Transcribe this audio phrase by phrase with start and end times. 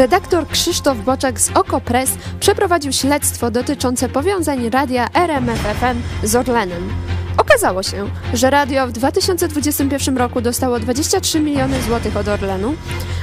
[0.00, 6.92] redaktor Krzysztof Boczek z OKO.press przeprowadził śledztwo dotyczące powiązań radia RMFFM z Orlenem.
[7.36, 12.74] Okazało się, że radio w 2021 roku dostało 23 miliony złotych od Orlenu,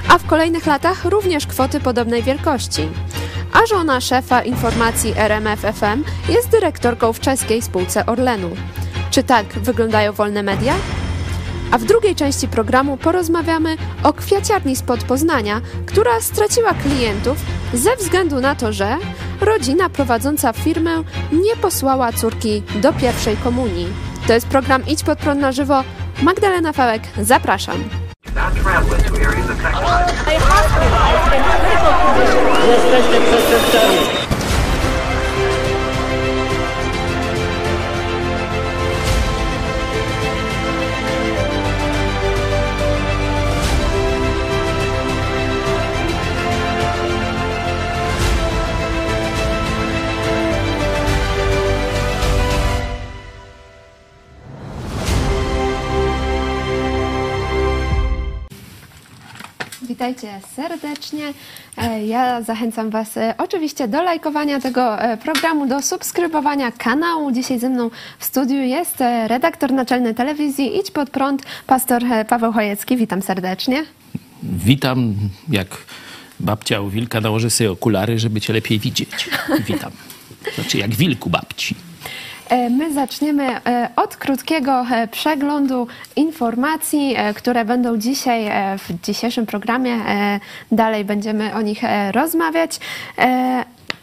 [0.09, 2.89] a w kolejnych latach również kwoty podobnej wielkości.
[3.53, 8.49] A żona szefa informacji RMFFM jest dyrektorką w czeskiej spółce Orlenu.
[9.11, 10.73] Czy tak wyglądają wolne media?
[11.71, 17.37] A w drugiej części programu porozmawiamy o kwiaciarni spod Poznania, która straciła klientów
[17.73, 18.97] ze względu na to, że
[19.41, 23.87] rodzina prowadząca firmę nie posłała córki do pierwszej komunii.
[24.27, 25.83] To jest program Idź pod prąd na żywo.
[26.21, 27.83] Magdalena Fałek, zapraszam.
[32.67, 34.26] Jesteście przestępcami.
[60.07, 61.33] Witajcie serdecznie.
[61.77, 67.31] E, Ja zachęcam Was e, oczywiście do lajkowania tego e, programu, do subskrybowania kanału.
[67.31, 68.95] Dzisiaj ze mną w studiu jest
[69.27, 72.97] redaktor naczelny telewizji Idź Pod Prąd, pastor Paweł Chojecki.
[72.97, 73.85] Witam serdecznie.
[74.43, 75.15] Witam,
[75.49, 75.67] jak
[76.39, 79.29] babcia u wilka nałoży sobie okulary, żeby cię lepiej widzieć.
[79.67, 79.91] Witam.
[80.55, 81.75] Znaczy jak wilku babci.
[82.49, 89.97] E, My zaczniemy e, od krótkiego e, przeglądu informacji, które będą dzisiaj w dzisiejszym programie.
[90.71, 91.81] Dalej będziemy o nich
[92.11, 92.79] rozmawiać.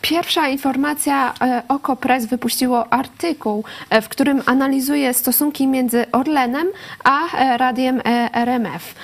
[0.05, 6.66] Pierwsza informacja, e, Oko Press wypuściło artykuł, e, w którym analizuje stosunki między Orlenem
[7.05, 8.00] a e, radiem
[8.32, 8.94] RMF.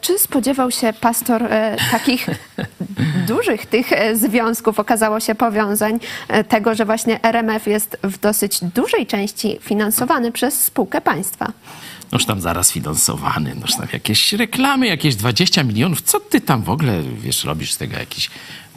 [0.00, 1.48] Czy spodziewał się pastor
[1.90, 2.26] takich
[3.28, 5.98] dużych tych związków, okazało się powiązań,
[6.48, 11.52] tego, że właśnie RMF jest w dosyć dużej części finansowany przez spółkę państwa?
[12.12, 16.02] Noż tam zaraz finansowany, noż tam jakieś reklamy, jakieś 20 milionów.
[16.02, 18.30] Co ty tam w ogóle, wiesz, robisz z tego jakiś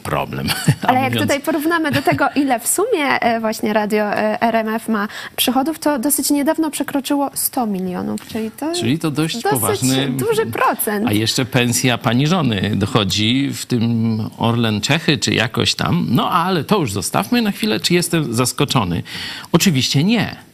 [0.08, 0.46] problem?
[0.88, 5.08] Ale jak tutaj porównamy do tego, ile w sumie e, właśnie radio e, RMF ma
[5.36, 11.08] przychodów, to dosyć niedawno przekroczyło 100 milionów, czyli to, Czyli to dość poważny- duży procent.
[11.08, 16.06] A jeszcze pensja pani żony dochodzi, w tym Orlen Czechy, czy jakoś tam.
[16.10, 17.80] No ale to już zostawmy na chwilę.
[17.80, 19.02] Czy jestem zaskoczony?
[19.52, 20.47] Oczywiście nie.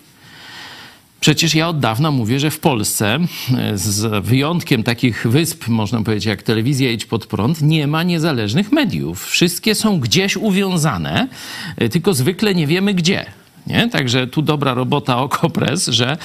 [1.25, 3.19] Przecież ja od dawna mówię, że w Polsce,
[3.59, 8.73] e, z wyjątkiem takich wysp, można powiedzieć, jak telewizja Idź Pod Prąd, nie ma niezależnych
[8.73, 9.27] mediów.
[9.27, 11.29] Wszystkie są gdzieś uwiązane,
[11.77, 13.27] e, tylko zwykle nie wiemy gdzie.
[13.67, 13.89] Nie?
[13.89, 16.17] Także tu dobra robota Okopres, że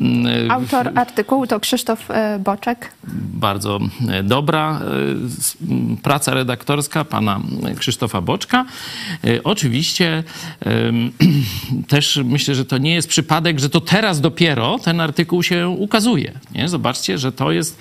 [0.00, 2.92] mm, Autor artykułu to Krzysztof e, Boczek.
[3.34, 7.40] bardzo e, dobra e, praca redaktorska pana
[7.78, 8.64] Krzysztofa Boczka.
[9.44, 10.24] Oczywiście
[11.88, 16.32] też myślę, że to nie jest przypadek, że to teraz dopiero ten artykuł się ukazuje.
[16.54, 16.68] Nie?
[16.68, 17.78] Zobaczcie, że to jest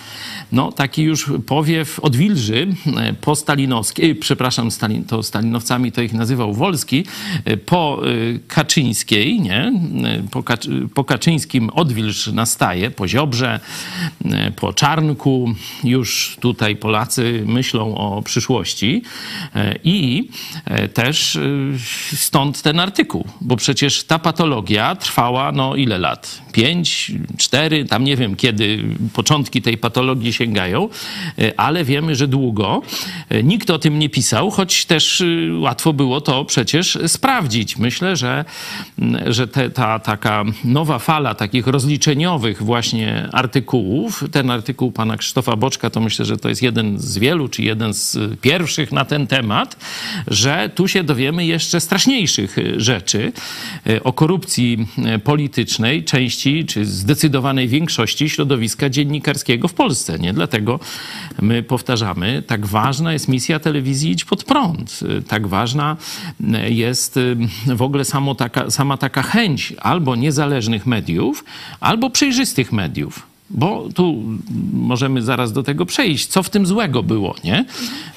[0.52, 2.68] no, taki już powiew odwilży
[3.22, 7.06] po stalinowskiej, przepraszam, Stalin, to stalinowcami to ich nazywał Wolski,
[7.66, 8.40] po e,
[9.00, 9.74] Kaczyńskiej, nie?
[10.32, 10.44] Po,
[10.94, 13.60] po Kaczyńskim odwilż nastaje, po Ziobrze,
[14.56, 15.54] po Czarnku.
[15.84, 19.02] Już tutaj Polacy myślą o przyszłości
[19.84, 20.30] i
[20.66, 21.42] e, też e,
[22.16, 26.42] stąd ten artykuł, bo przecież ta patologia trwała no ile lat?
[26.52, 28.84] Pięć, cztery, tam nie wiem kiedy
[29.14, 30.90] początki tej patologii sięgają,
[31.40, 32.82] e, ale wiemy, że długo.
[33.44, 35.24] Nikt o tym nie pisał, choć też
[35.60, 37.78] łatwo było to przecież sprawdzić.
[37.78, 38.46] Myślę, że,
[39.28, 45.90] że te, ta taka nowa fala takich rozliczeniowych właśnie artykułów, ten artykuł pana Krzysztofa Boczka,
[45.90, 49.78] to myślę, że to jest jeden z wielu, czy jeden z pierwszych na ten temat,
[50.28, 53.32] że tu się dowiemy jeszcze straszniejszych rzeczy
[53.88, 60.20] e, o korupcji e, politycznej części, czy zdecydowanej większości środowiska dziennikarskiego w Polsce.
[60.20, 60.80] Nie dlatego
[61.42, 65.00] my powtarzamy, tak ważna jest misja telewizji Idź Pod Prąd.
[65.18, 65.98] E, Tak ważna
[66.70, 67.20] jest
[67.68, 71.46] w ogóle samo taka, sama taka chęć albo niezależnych mediów,
[71.80, 73.28] albo przejrzystych mediów.
[73.50, 74.24] Bo tu
[74.74, 76.28] możemy zaraz do tego przejść.
[76.28, 77.66] Co w tym złego było, nie?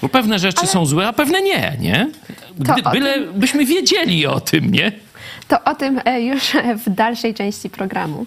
[0.02, 2.10] Bo pewne rzeczy są złe, a pewne nie, nie?
[2.58, 4.92] Gdy, byle byśmy wiedzieli o tym, nie?
[5.48, 6.42] To o tym e, już
[6.86, 8.26] w dalszej części programu.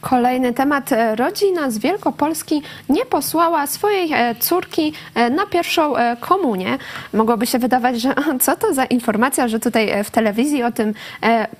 [0.00, 0.90] Kolejny temat.
[1.16, 6.78] Rodzina z Wielkopolski nie posłała swojej e, córki e, na pierwszą e, komunię.
[7.12, 10.94] Mogłoby się wydawać, że co to za informacja, że tutaj w telewizji o tym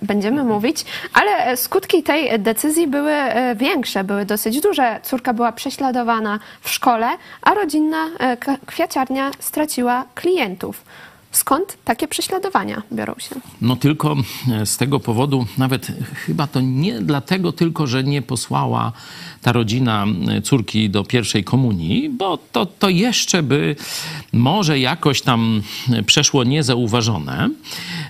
[0.02, 3.14] będziemy mówić, ale skutki tej decyzji były
[3.56, 5.00] większe, były dosyć duże.
[5.02, 7.08] Córka była prześladowana w szkole,
[7.43, 8.06] a rodzinna
[8.67, 10.82] kwiaciarnia straciła klientów.
[11.38, 13.37] Skąd takie prześladowania biorą się?
[13.61, 14.17] No tylko
[14.52, 15.87] e, z tego powodu, nawet
[16.26, 18.93] chyba to nie dlatego tylko, że nie posłała
[19.49, 23.77] ta rodzina e, córki do pierwszej komunii, bo to, to jeszcze by
[24.33, 25.62] może jakoś tam
[26.06, 27.50] przeszło niezauważone,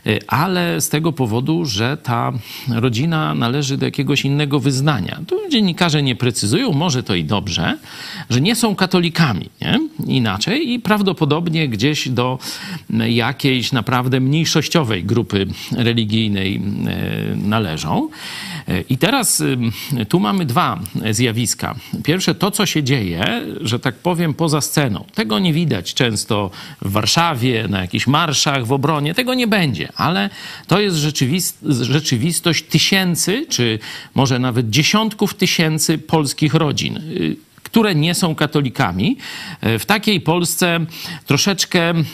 [0.06, 2.32] e, ale z tego powodu, że ta
[2.68, 5.20] rodzina należy do jakiegoś innego wyznania.
[5.26, 7.78] Tu dziennikarze nie precyzują, może to i dobrze,
[8.30, 9.80] że nie są katolikami, nie?
[10.06, 12.38] Inaczej i prawdopodobnie gdzieś do
[13.08, 16.60] jakiejś naprawdę mniejszościowej grupy religijnej
[17.36, 18.08] należą.
[18.68, 19.42] E, I teraz
[20.08, 20.80] tu mamy dwa
[21.10, 21.27] zjawiska.
[22.04, 25.04] Pierwsze to, co się dzieje, że tak powiem, poza sceną.
[25.14, 26.50] Tego nie widać często
[26.82, 29.14] w Warszawie, na jakichś marszach, w obronie.
[29.14, 30.30] Tego nie będzie, ale
[30.66, 30.96] to jest
[31.80, 33.78] rzeczywistość tysięcy, czy
[34.14, 39.16] może nawet dziesiątków tysięcy polskich rodzin y, które nie są katolikami.
[39.60, 40.80] E, w takiej Polsce
[41.26, 42.04] troszeczkę mm,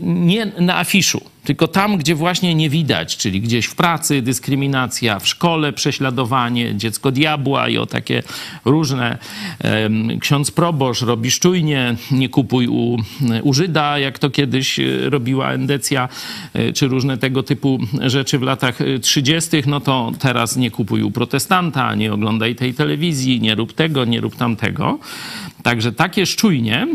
[0.00, 5.28] nie na afiszu, tylko tam, gdzie właśnie nie widać, czyli gdzieś w pracy dyskryminacja, w
[5.28, 8.22] szkole prześladowanie, dziecko diabła i o takie
[8.64, 9.18] różne.
[10.20, 12.96] Ksiądz proboszcz robi czujnie, nie kupuj u,
[13.42, 16.08] u Żyda, jak to kiedyś e, robiła Endecja,
[16.54, 21.10] e, czy różne tego typu rzeczy w latach 30., no to teraz nie kupuj u
[21.10, 24.98] protestanta, nie oglądaj tej telewizji, nie rób tego, nie rób tamtego.
[25.62, 26.86] Także takie szczujnie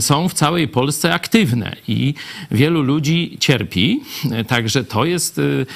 [0.00, 2.14] są w całej Polsce aktywne i
[2.50, 4.00] wielu ludzi cierpi.
[4.48, 5.66] Także to jest y,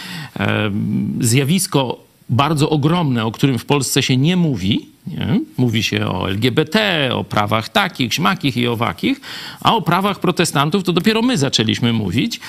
[1.20, 5.40] zjawisko bardzo ogromne, o którym w Polsce się nie mówi nie?
[5.56, 9.20] Mówi się o LGBT, o prawach takich, śmakich i owakich,
[9.60, 12.40] a o prawach protestantów to dopiero my zaczęliśmy mówić.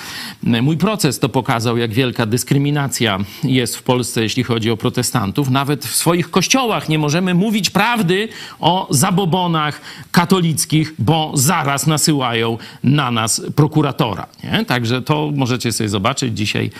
[0.42, 5.50] Mój proces to pokazał, jak wielka dyskryminacja jest w Polsce, jeśli chodzi o protestantów.
[5.50, 8.28] Nawet w swoich kościołach nie możemy mówić prawdy
[8.60, 14.26] o zabobonach katolickich, bo zaraz nasyłają na nas prokuratora.
[14.44, 14.64] Nie?
[14.64, 16.70] Także to możecie sobie zobaczyć dzisiaj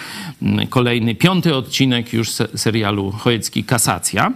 [0.42, 4.32] mm, kolejny, piąty odcinek już serialu Chojecki Kasacja.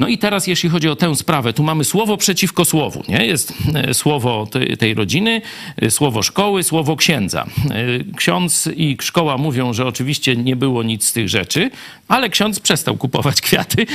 [0.00, 3.02] No i teraz, jeśli chodzi chodzi o tę sprawę, tu mamy słowo przeciwko słowu.
[3.08, 3.26] Nie?
[3.26, 4.46] Jest e, słowo
[4.78, 5.42] tej rodziny,
[5.76, 7.46] e, słowo szkoły, słowo księdza.
[7.70, 11.70] E, ksiądz i szkoła mówią, że oczywiście nie było nic z tych rzeczy,
[12.08, 13.86] ale ksiądz przestał kupować kwiaty,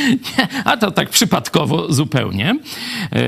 [0.66, 2.56] a to tak przypadkowo zupełnie.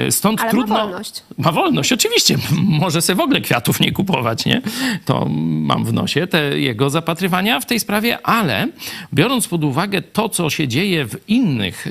[0.10, 0.76] Stąd ale trudno.
[0.76, 1.24] Ma wolność.
[1.38, 2.38] Ma wolność, oczywiście.
[2.52, 4.62] Może sobie w ogóle kwiatów nie kupować, nie?
[5.06, 8.68] To mam w nosie te jego zapatrywania w tej sprawie, ale
[9.14, 11.88] biorąc pod uwagę to, co się dzieje w innych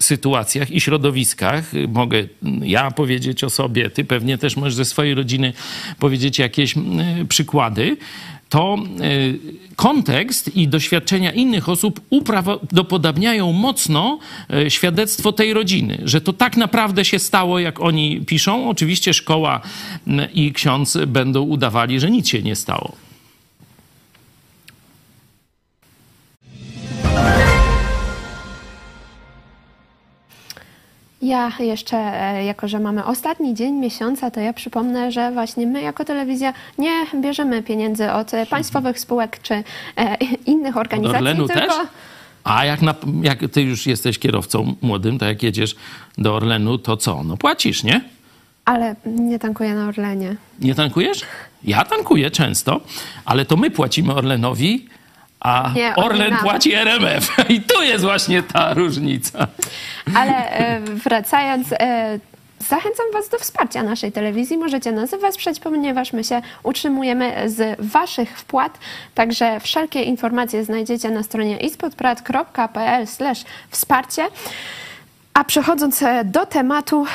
[0.00, 1.72] sytuacjach i środowiskach, środowiskach.
[1.88, 2.24] Mogę
[2.62, 5.52] ja powiedzieć o sobie, ty pewnie też możesz ze swojej rodziny
[5.98, 6.74] powiedzieć jakieś
[7.28, 7.96] przykłady
[8.48, 8.78] to
[9.76, 14.18] kontekst i doświadczenia innych osób uprawdopodobniają mocno
[14.50, 18.70] e, świadectwo tej rodziny, że to tak naprawdę się stało, jak oni piszą.
[18.70, 19.60] Oczywiście szkoła
[20.34, 23.03] i ksiądz będą udawali, że nic się nie stało.
[31.24, 35.82] Ja jeszcze, e, jako że mamy ostatni dzień miesiąca, to ja przypomnę, że właśnie my
[35.82, 39.64] jako telewizja nie bierzemy pieniędzy od państwowych spółek czy e,
[40.46, 41.16] innych organizacji.
[41.16, 41.60] Od Orlenu tylko...
[41.60, 41.88] też?
[42.44, 45.76] A jak, na, jak ty już jesteś kierowcą młodym, to jak jedziesz
[46.18, 47.24] do Orlenu, to co?
[47.24, 48.00] No płacisz, nie?
[48.64, 50.36] Ale nie tankuję na Orlenie.
[50.60, 51.20] Nie tankujesz?
[51.64, 52.80] Ja tankuję często,
[53.24, 54.86] ale to my płacimy Orlenowi
[55.44, 57.36] a nie, Orlen płaci RMF.
[57.48, 59.46] I tu jest właśnie ta różnica.
[60.16, 62.18] Ale e, wracając, e,
[62.58, 64.58] zachęcam Was do wsparcia naszej telewizji.
[64.58, 68.78] Możecie nas wesprzeć, ponieważ my się utrzymujemy z Waszych wpłat.
[69.14, 73.06] Także wszelkie informacje znajdziecie na stronie ispodprat.pl
[73.70, 74.26] wsparcie.
[75.34, 77.06] A przechodząc e, do tematu,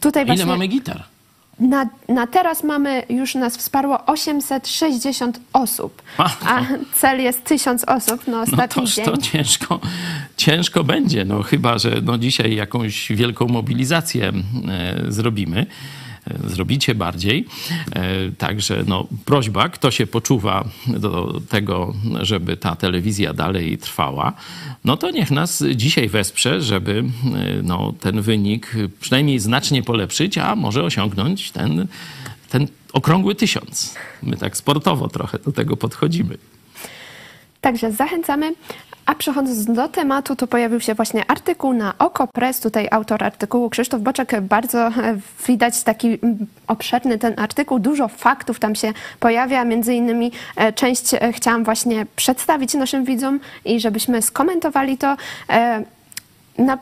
[0.00, 0.46] tutaj Ile właśnie...
[0.46, 1.15] mamy gitar?
[1.60, 6.62] Na, na teraz mamy, już nas wsparło 860 osób, a, a
[6.94, 9.04] cel jest 1000 osób na ostatni no dzień.
[9.04, 9.80] To ciężko,
[10.36, 14.32] ciężko będzie, no chyba, że no dzisiaj jakąś wielką mobilizację e,
[15.08, 15.66] zrobimy.
[16.46, 17.46] Zrobicie bardziej.
[17.92, 24.32] E, także no, prośba, kto się poczuwa do tego, żeby ta telewizja dalej trwała,
[24.84, 27.04] no to niech nas dzisiaj wesprze, żeby
[27.34, 31.86] e, no, ten wynik przynajmniej znacznie polepszyć, a może osiągnąć ten,
[32.50, 33.94] ten okrągły tysiąc.
[34.22, 36.38] My tak sportowo trochę do tego podchodzimy.
[37.60, 38.54] Także zachęcamy.
[39.06, 42.60] A przechodząc do tematu, to pojawił się właśnie artykuł na OkoPress.
[42.60, 44.40] Tutaj autor artykułu Krzysztof Boczek.
[44.40, 44.92] Bardzo e,
[45.46, 46.18] widać taki
[46.66, 47.78] obszerny ten artykuł.
[47.78, 49.64] Dużo faktów tam się pojawia.
[49.64, 55.16] Między innymi e, część e, chciałam właśnie przedstawić naszym widzom i żebyśmy skomentowali to.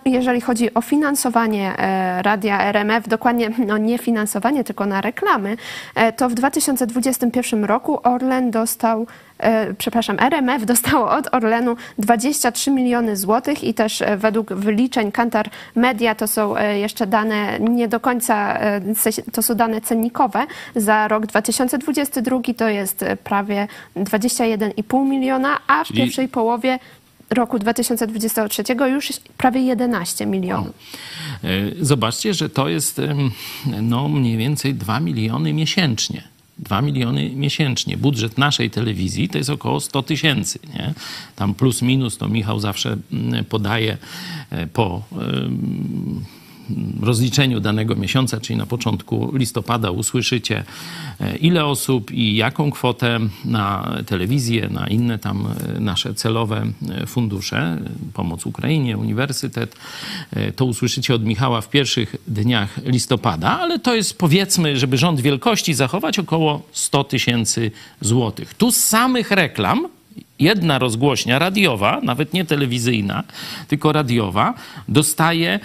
[0.05, 5.57] Jeżeli chodzi o finansowanie e, radia RMF, dokładnie no nie finansowanie, tylko na reklamy,
[5.95, 9.07] e, to w 2021 roku Orlen dostał,
[9.39, 16.15] e, przepraszam, RMF dostało od Orlenu 23 miliony złotych i też według wyliczeń Kantar Media
[16.15, 18.59] to są jeszcze dane nie do końca,
[19.33, 20.47] to są dane cennikowe.
[20.77, 26.79] Za rok 2022 to jest prawie 21,5 miliona, a w Czyli- pierwszej połowie
[27.31, 30.75] roku 2023 już prawie 11 milionów.
[31.45, 31.49] E,
[31.81, 33.01] Zobaczcie, że to jest
[33.83, 36.35] no, mniej więcej 2 miliony miesięcznie.
[36.59, 37.97] 2 miliony miesięcznie.
[37.97, 40.59] Budżet naszej telewizji to jest około 100 tysięcy.
[40.75, 40.95] nie?
[41.37, 43.99] Tam plus minus to Michał zawsze mm, podaje
[44.51, 45.03] e, po
[47.03, 50.65] rozliczeniu danego miesiąca, czyli na początku listopada, usłyszycie
[51.21, 57.07] e, ile osób i jaką kwotę na telewizję, na inne tam e, nasze celowe e,
[57.07, 57.79] fundusze,
[58.15, 59.77] pomoc Ukrainie, uniwersytet.
[60.57, 65.75] To usłyszycie od Michała w pierwszych dniach listopada, ale to jest powiedzmy, żeby rząd wielkości
[65.75, 68.55] zachować około 100 tysięcy złotych.
[68.55, 69.89] Tu z samych reklam
[70.39, 73.23] jedna rozgłośnia radiowa, nawet nie telewizyjna,
[73.69, 74.55] tylko radiowa,
[74.89, 75.61] dostaje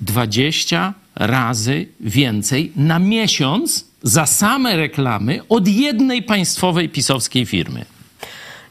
[0.00, 7.84] 20 razy więcej na miesiąc za same reklamy od jednej państwowej pisowskiej firmy.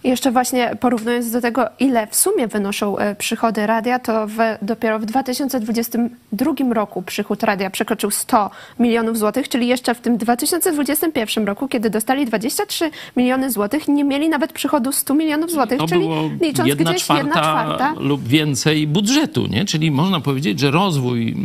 [0.03, 4.99] Jeszcze właśnie porównując do tego, ile w sumie wynoszą e, przychody radia, to w, dopiero
[4.99, 11.67] w 2022 roku przychód radia przekroczył 100 milionów złotych, czyli jeszcze w tym 2021 roku,
[11.67, 16.07] kiedy dostali 23 miliony złotych, nie mieli nawet przychodu 100 milionów złotych, To czyli
[16.41, 17.93] licząc jedna gdzieś czwarta, jedna czwarta.
[17.99, 19.65] lub więcej budżetu, nie?
[19.65, 21.35] Czyli można powiedzieć, że rozwój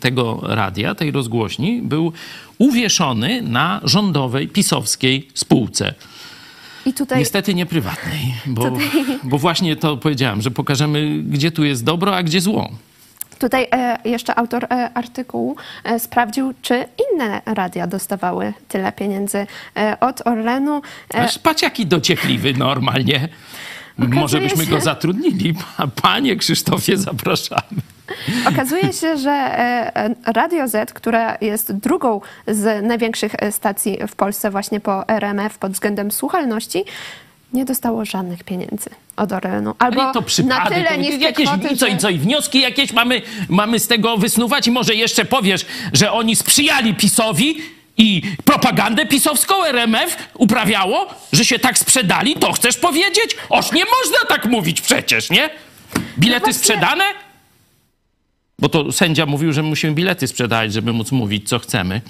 [0.00, 2.12] tego radia, tej rozgłośni był
[2.58, 5.94] uwieszony na rządowej, pisowskiej spółce.
[6.92, 8.70] Tutaj Niestety nie prywatnej, bo,
[9.24, 12.70] bo właśnie to powiedziałem, że pokażemy, gdzie tu jest dobro, a gdzie zło.
[13.38, 19.46] Tutaj e, jeszcze autor e, artykułu e, sprawdził, czy inne radia dostawały tyle pieniędzy
[20.00, 20.82] od Orlenu.
[21.14, 23.28] Aż patrz jaki dociekliwy normalnie.
[23.98, 25.54] Może byśmy się- go zatrudnili.
[25.54, 27.80] Pa- Panie Krzysztofie, zapraszamy.
[28.48, 34.16] Okazuje się, że e, e, Radio Z, która jest drugą z największych e, stacji w
[34.16, 36.84] Polsce właśnie po RMF pod względem słuchalności,
[37.52, 39.74] nie dostało żadnych pieniędzy od Orlenu.
[39.78, 40.68] Albo Ale to na przypadek.
[40.68, 44.16] tyle to jakieś, kwoty, i co, i co, i wnioski jakieś mamy, mamy z tego
[44.16, 47.56] wysnuwać i może jeszcze powiesz, że oni sprzyjali PiSowi
[47.96, 53.36] i propagandę pisowską RMF uprawiało, że się tak sprzedali, to chcesz powiedzieć?
[53.48, 55.50] Oż nie można tak mówić przecież, nie?
[56.18, 57.04] Bilety właśnie- sprzedane?
[58.58, 62.00] Bo to sędzia mówił, że musimy bilety sprzedać, żeby móc mówić, co chcemy.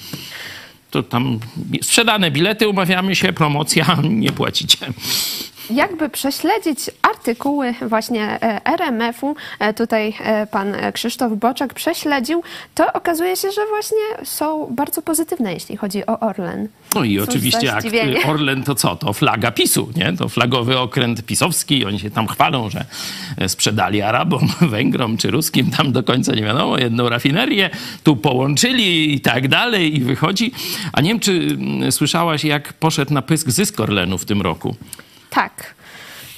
[0.90, 1.40] To tam
[1.82, 4.86] sprzedane bilety, umawiamy się, promocja, nie płacicie.
[5.70, 12.42] Jakby prześledzić artykuły właśnie e, RMF-u, e, tutaj e, pan Krzysztof Boczek prześledził,
[12.74, 16.68] to okazuje się, że właśnie są bardzo pozytywne, jeśli chodzi o Orlen.
[16.94, 18.26] No i Cóż oczywiście jak zdziwienie.
[18.30, 18.96] Orlen to co?
[18.96, 20.12] To flaga PiSu, nie?
[20.12, 21.84] To flagowy okręt pisowski.
[21.84, 22.84] Oni się tam chwalą, że
[23.48, 27.70] sprzedali Arabom, Węgrom czy Ruskim, tam do końca nie wiadomo, jedną rafinerię,
[28.04, 30.52] tu połączyli i tak dalej i wychodzi.
[30.92, 34.76] A nie wiem, czy mm, słyszałaś, jak poszedł na pysk zysk Orlenu w tym roku?
[35.34, 35.74] Tak.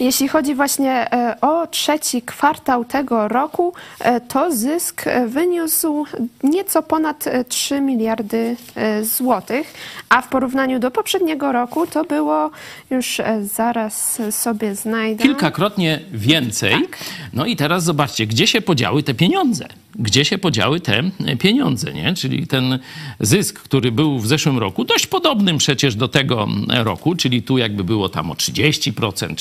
[0.01, 6.05] Jeśli chodzi właśnie e, o trzeci kwartał tego roku, e, to zysk e, wyniósł
[6.43, 8.57] nieco ponad e, 3 miliardy
[9.03, 9.75] złotych,
[10.09, 12.51] a w porównaniu do poprzedniego roku to było
[12.91, 15.23] już zaraz sobie znajdę.
[15.23, 16.73] Kilkakrotnie więcej.
[16.73, 16.99] Tak.
[17.33, 19.69] No i teraz zobaczcie, gdzie się podziały te pieniądze.
[19.99, 21.03] Gdzie się podziały te
[21.39, 22.15] pieniądze, nie?
[22.15, 22.79] Czyli ten
[23.21, 27.59] zysk, który był w zeszłym roku, dość podobnym przecież do tego mm, roku, czyli tu
[27.59, 29.35] jakby było tam o 30%,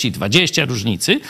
[0.00, 1.20] 40, 20 różnicy,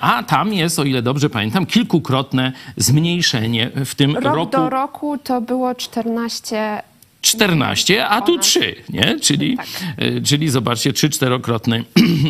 [0.00, 4.52] a tam jest, o ile dobrze pamiętam, kilkukrotne zmniejszenie w tym Rok roku.
[4.52, 6.82] do roku to było 14
[7.26, 9.20] 14, a tu 3, nie?
[9.20, 9.66] Czyli, Tak.
[10.02, 11.76] y, czyli zobaczcie, 3-4-krotna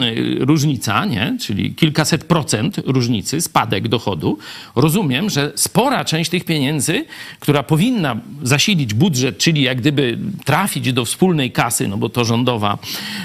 [0.50, 1.37] różnica, nie?
[1.41, 4.38] Czyli kilkaset procent różnicy, spadek dochodu.
[4.76, 7.05] Rozumiem, że spora część tych pieniędzy,
[7.41, 12.79] która powinna zasilić budżet, czyli jak gdyby trafić do wspólnej kasy, no bo to rządowa,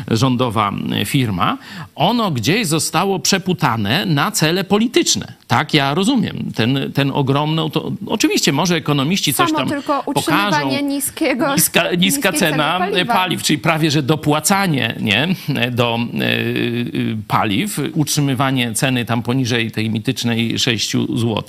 [0.08, 0.72] rządowa
[1.06, 1.58] firma,
[1.96, 5.34] ono gdzieś zostało przeputane na cele polityczne.
[5.51, 6.51] Tak, ja rozumiem.
[6.55, 10.12] Ten, ten ogromną, to oczywiście może ekonomiści coś Samo tam tylko pokażą.
[10.20, 13.13] utrzymywanie niskiego, Niska, niska cena ceny paliwa.
[13.13, 15.27] paliw, czyli prawie, że dopłacanie nie,
[15.72, 21.43] do e, y, paliw, utrzymywanie ceny tam poniżej tej mitycznej 6 zł,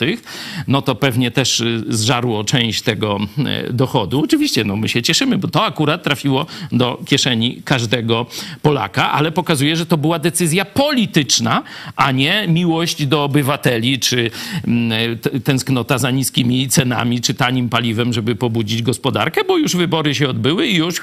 [0.69, 4.23] no to pewnie też zżarło część tego e, dochodu.
[4.25, 8.27] Oczywiście, no my się cieszymy, bo to akurat trafiło do kieszeni każdego
[8.63, 11.63] Polaka, ale pokazuje, że to była decyzja polityczna,
[11.97, 14.31] a nie miłość do obywateli, czy
[14.67, 20.29] mm, tęsknota za niskimi cenami, czy tanim paliwem, żeby pobudzić gospodarkę, bo już wybory się
[20.29, 21.01] odbyły i już,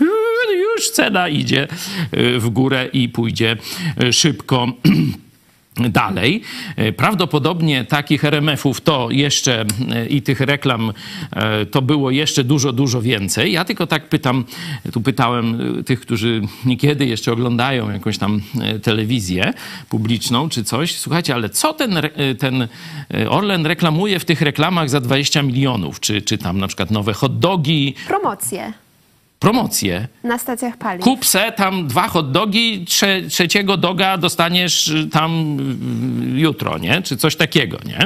[0.77, 1.67] już cena idzie
[2.13, 3.57] y, w górę i pójdzie
[4.03, 4.67] y, szybko.
[5.75, 6.41] Dalej,
[6.75, 10.93] E, prawdopodobnie takich RMF-ów to jeszcze e, i tych reklam
[11.31, 13.51] e, to było jeszcze dużo, dużo więcej.
[13.51, 14.45] Ja tylko tak pytam,
[14.93, 18.41] tu pytałem tych, którzy niekiedy jeszcze oglądają jakąś tam
[18.83, 19.53] telewizję
[19.89, 20.95] publiczną czy coś.
[20.95, 21.99] Słuchajcie, ale co ten,
[22.39, 22.67] ten
[23.29, 25.99] Orlen reklamuje w tych reklamach za 20 milionów?
[25.99, 28.73] Czy, czy tam na przykład nowe hot dogi, Promocje
[29.39, 30.07] promocje?
[30.23, 31.03] na stacjach paliw.
[31.03, 35.57] Kup se tam dwa hot dogi, trze, trzeciego doga dostaniesz y, tam
[36.35, 37.01] y, jutro, nie?
[37.01, 37.99] Czy coś takiego, nie?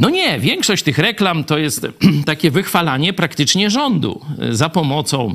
[0.00, 1.86] No nie, większość tych reklam to jest
[2.26, 5.34] takie wychwalanie praktycznie rządu za pomocą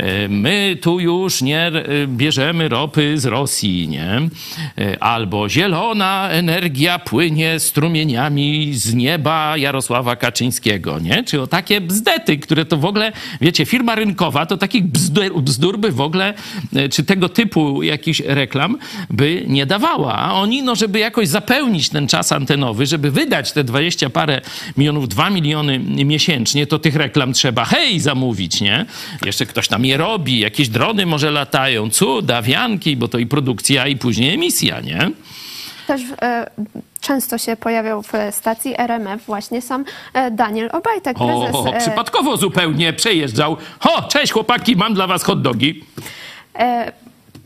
[0.00, 4.20] y, my tu już nie y, bierzemy ropy z Rosji, nie?
[4.78, 11.24] Y, Albo zielona energia płynie strumieniami z nieba Jarosława Kaczyńskiego, nie?
[11.24, 15.92] Czy o takie bzdety, które to w ogóle, wiecie, firma rynkowa to takich bzdur, by
[15.92, 16.34] w ogóle,
[16.90, 18.78] czy tego typu jakichś reklam
[19.10, 20.14] by nie dawała.
[20.14, 24.40] A oni, no żeby jakoś zapełnić ten czas antenowy, żeby wydać te 20 parę
[24.76, 28.86] milionów, 2 miliony miesięcznie, to tych reklam trzeba hej zamówić, nie?
[29.24, 33.86] Jeszcze ktoś tam je robi, jakieś drony może latają, cuda, wianki, bo to i produkcja,
[33.86, 35.10] i później emisja, nie?
[35.86, 36.50] Też e,
[37.00, 39.84] często się pojawiał w stacji RMF właśnie sam
[40.14, 43.56] e, Daniel Obajtek, prezes O, e, przypadkowo zupełnie przejeżdżał.
[43.78, 45.84] Ho, cześć chłopaki, mam dla was hot dogi.
[46.58, 46.92] E,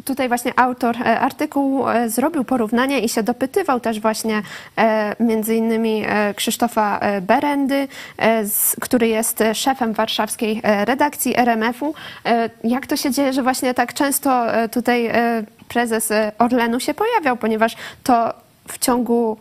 [0.06, 4.42] Tutaj właśnie autor e, artykułu e, zrobił porównanie i się dopytywał też właśnie
[4.78, 6.04] e, między innymi
[6.36, 7.88] Krzysztofa Berendy,
[8.80, 11.94] który jest szefem warszawskiej redakcji RMF-u.
[12.64, 15.10] Jak to się dzieje, że właśnie tak często tutaj
[15.68, 18.34] prezes Orlenu się pojawiał, ponieważ to
[18.68, 19.36] w ciągu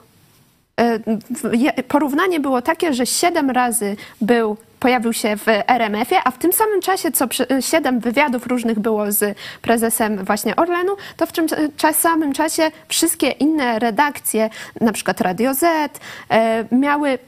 [1.87, 6.81] porównanie było takie, że siedem razy był, pojawił się w RMF-ie, a w tym samym
[6.81, 11.93] czasie, co przy- siedem wywiadów różnych było z prezesem właśnie Orlenu, to w tym cza-
[11.93, 14.49] samym czasie wszystkie inne redakcje,
[14.81, 15.63] na przykład Radio Z,
[16.29, 17.19] e, miały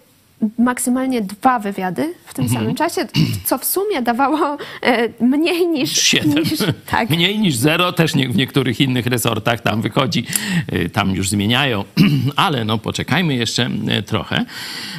[0.59, 2.61] maksymalnie dwa wywiady w tym Mhm.
[2.61, 3.07] samym czasie,
[3.43, 5.91] co w sumie dawało e, mniej niż...
[6.01, 6.43] Siedem.
[6.43, 7.09] niż tak.
[7.09, 10.25] Mniej niż zero, też nie, w niektórych innych resortach tam wychodzi,
[10.73, 11.83] y, tam już zmieniają,
[12.35, 13.69] ale no poczekajmy jeszcze
[13.99, 14.45] y, trochę.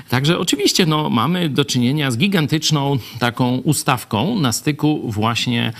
[0.09, 5.73] Także oczywiście no, mamy do czynienia z gigantyczną taką ustawką na styku właśnie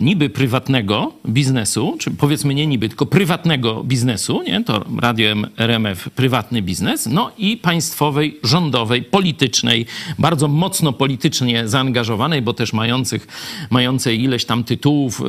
[0.00, 4.64] niby prywatnego biznesu, czy powiedzmy nie niby, tylko prywatnego biznesu, nie?
[4.64, 9.86] to Radio RMF prywatny biznes, no i państwowej, rządowej, politycznej,
[10.18, 13.26] bardzo mocno politycznie zaangażowanej, bo też mających,
[13.70, 15.22] mającej ileś tam tytułów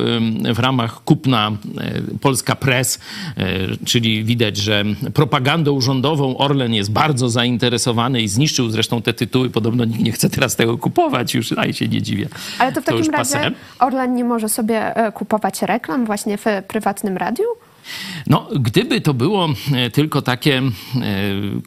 [0.54, 2.98] w ramach kupna e, Polska Press,
[3.36, 3.44] e,
[3.84, 4.84] czyli widać, że
[5.14, 9.50] propagandą rządową Orlen jest bardzo zainteresowany i zniszczył zresztą te tytuły.
[9.50, 12.28] Podobno nikt nie chce teraz tego kupować, już a się nie dziwię.
[12.58, 13.50] Ale to w takim razie.
[13.78, 17.44] Orlen nie może sobie e, kupować reklam właśnie w prywatnym radiu?
[18.26, 20.62] No, gdyby to było e, tylko takie e,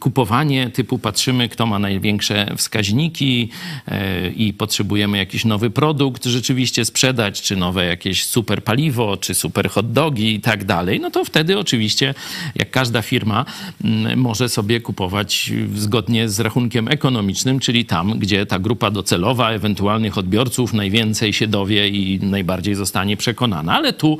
[0.00, 3.48] kupowanie typu patrzymy, kto ma największe wskaźniki
[3.88, 9.70] e, i potrzebujemy jakiś nowy produkt rzeczywiście sprzedać, czy nowe jakieś super paliwo, czy super
[9.70, 12.14] hot dogi i tak dalej, no to wtedy oczywiście,
[12.54, 13.44] jak każda firma,
[13.84, 20.18] m, może sobie kupować zgodnie z rachunkiem ekonomicznym, czyli tam, gdzie ta grupa docelowa ewentualnych
[20.18, 23.76] odbiorców najwięcej się dowie i najbardziej zostanie przekonana.
[23.76, 24.18] Ale tu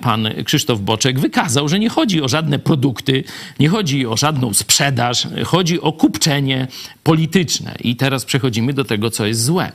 [0.00, 3.24] pan Krzysztof Boczek wykazał, że nie chodzi o żadne produkty,
[3.60, 6.68] nie chodzi o żadną sprzedaż, chodzi o kupczenie
[7.02, 7.74] polityczne.
[7.80, 9.72] I teraz przechodzimy do tego, co jest złe.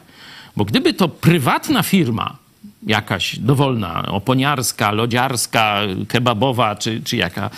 [0.56, 2.38] Bo gdyby to prywatna firma,
[2.86, 7.50] jakaś dowolna, oponiarska, lodziarska, kebabowa, czy, czy jaka,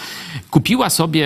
[0.51, 1.25] kupiła sobie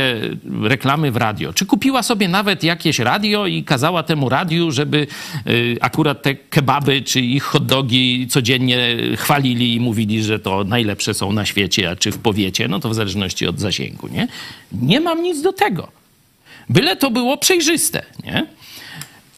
[0.62, 5.08] reklamy w radio, czy kupiła sobie nawet jakieś radio i kazała temu radiu, żeby
[5.48, 11.14] y, akurat te kebaby, czy ich hot dogi codziennie chwalili i mówili, że to najlepsze
[11.14, 14.28] są na świecie, a czy w powiecie, no to w zależności od zasięgu, nie?
[14.72, 15.88] Nie mam nic do tego.
[16.70, 18.48] Byle to było przejrzyste, nie?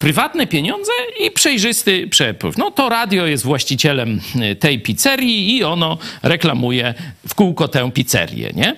[0.04, 2.58] Prywatne pieniądze i przejrzysty przepływ.
[2.58, 4.20] No to radio jest właścicielem
[4.52, 6.94] y, tej pizzerii i ono reklamuje
[7.28, 8.76] w kółko tę pizzerię, nie?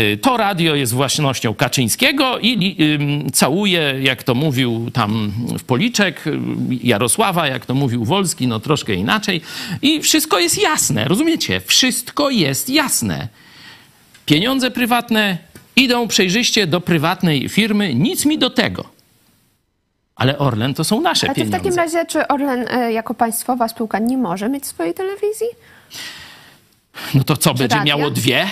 [0.00, 2.76] Y, to radio jest własnością Kaczyńskiego i
[3.32, 6.38] całuje, jak to mówił tam w policzek, y,
[6.82, 9.40] Jarosława, jak to mówił Wolski, no troszkę inaczej.
[9.82, 11.60] I wszystko jest jasne, rozumiecie?
[11.66, 13.28] Wszystko jest jasne.
[14.26, 15.38] Pieniądze prywatne
[15.76, 18.95] idą przejrzyście do prywatnej firmy, nic mi do tego.
[20.16, 21.58] Ale Orlen to są nasze Ale to w pieniądze.
[21.58, 25.46] takim razie, czy Orlen e, jako państwowa spółka nie może mieć swojej telewizji?
[27.14, 27.96] No to co, będzie radia?
[27.96, 28.46] miało dwie?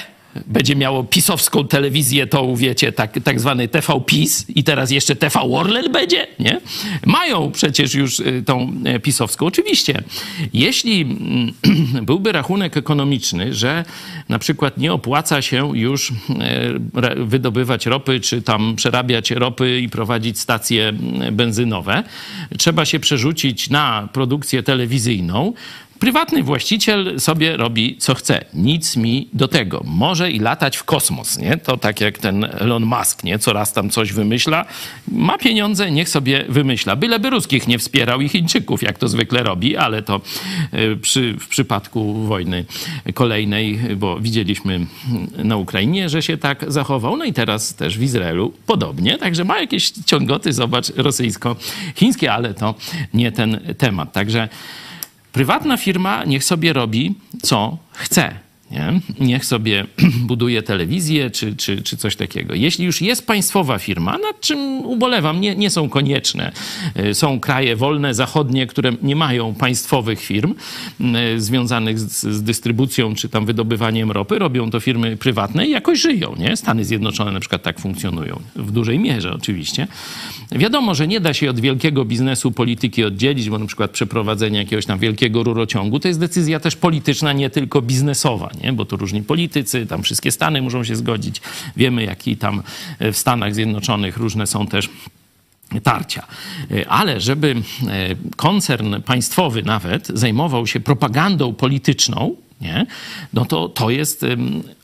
[0.46, 5.40] Będzie miało pisowską telewizję, tą wiecie, tak, tak zwany TV PiS i teraz jeszcze TV
[5.40, 6.60] Orlen będzie, nie?
[7.06, 9.46] Mają przecież już y, tą e, pisowską.
[9.46, 10.02] Oczywiście,
[10.52, 11.52] jeśli mm,
[12.06, 13.84] byłby rachunek ekonomiczny, że
[14.28, 16.12] na przykład nie opłaca się już
[16.94, 20.92] re- wydobywać ropy, czy tam przerabiać ropy i prowadzić stacje
[21.32, 22.02] benzynowe,
[22.58, 25.52] trzeba się przerzucić na produkcję telewizyjną,
[25.98, 28.44] Prywatny właściciel sobie robi co chce.
[28.54, 29.82] Nic mi do tego.
[29.84, 31.56] Może i latać w kosmos, nie?
[31.56, 33.38] To tak jak ten Elon Musk, nie?
[33.38, 34.64] Coraz tam coś wymyśla.
[35.08, 36.96] Ma pieniądze, niech sobie wymyśla.
[36.96, 40.20] Byleby ruskich nie wspierał i Chińczyków, jak to zwykle robi, ale to
[40.72, 42.64] e, przy, w przypadku wojny
[43.14, 44.86] kolejnej, bo widzieliśmy
[45.36, 47.16] na Ukrainie, że się tak zachował.
[47.16, 49.18] No i teraz też w Izraelu podobnie.
[49.18, 52.74] Także ma jakieś ciągoty, zobacz, rosyjsko-chińskie, ale to
[53.14, 54.12] nie ten temat.
[54.12, 54.48] Także
[55.34, 58.43] Prywatna firma niech sobie robi, co chce.
[58.70, 59.00] Nie?
[59.20, 59.86] Niech sobie
[60.30, 62.54] buduje telewizję czy, czy, czy coś takiego.
[62.54, 66.52] Jeśli już jest państwowa firma, nad czym ubolewam, nie, nie są konieczne.
[66.98, 70.54] Y, Są kraje wolne, zachodnie, które nie mają państwowych firm
[71.36, 74.38] y, związanych z, z dystrybucją czy tam wydobywaniem ropy.
[74.38, 76.34] Robią to firmy prywatne i jakoś żyją.
[76.38, 76.56] Nie?
[76.56, 78.40] Stany Zjednoczone na przykład tak funkcjonują.
[78.56, 79.86] W dużej mierze oczywiście.
[80.52, 84.86] Wiadomo, że nie da się od wielkiego biznesu polityki oddzielić, bo na przykład przeprowadzenie jakiegoś
[84.86, 88.72] tam wielkiego rurociągu to jest decyzja też polityczna, nie tylko biznesowa, nie?
[88.72, 91.40] bo tu różni politycy, tam wszystkie Stany muszą się zgodzić.
[91.76, 92.62] Wiemy, jaki tam
[92.98, 94.88] e, w Stanach Zjednoczonych różne są też
[95.82, 96.26] tarcia.
[96.70, 97.54] E, Ale żeby
[97.88, 102.86] e, koncern państwowy nawet zajmował się propagandą polityczną, nie?
[103.32, 104.26] no to to jest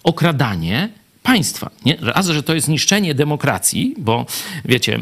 [0.02, 0.88] okradanie
[1.22, 1.70] państwa.
[1.84, 1.96] Nie?
[2.00, 4.26] Raz, że to jest niszczenie demokracji, bo
[4.64, 5.00] wiecie,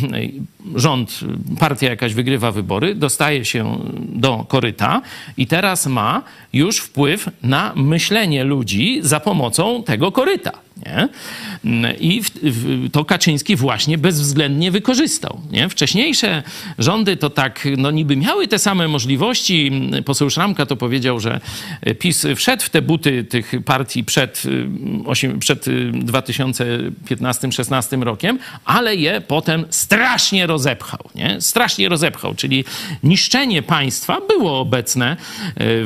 [0.74, 1.20] rząd,
[1.58, 5.02] partia jakaś wygrywa wybory, dostaje się do koryta
[5.36, 10.52] i teraz ma już wpływ na myślenie ludzi za pomocą tego koryta.
[10.86, 11.08] Nie?
[12.00, 15.40] I w, w, to Kaczyński właśnie bezwzględnie wykorzystał.
[15.50, 15.68] Nie?
[15.68, 16.42] Wcześniejsze
[16.78, 19.70] rządy to tak, no niby miały te same możliwości.
[20.04, 21.40] Poseł Szramka to powiedział, że
[21.98, 24.68] PiS wszedł w te buty tych partii przed, y,
[25.04, 31.00] osiem- przed y, 2015-16 rokiem, ale je potem strasznie rozepchał.
[31.14, 31.40] Nie?
[31.40, 32.64] Strasznie rozepchał, czyli
[33.02, 35.16] niszczenie państwa było obecne y,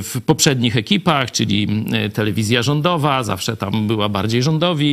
[0.03, 1.69] w poprzednich ekipach, czyli
[2.07, 4.86] y, telewizja rządowa, zawsze tam była bardziej rządowi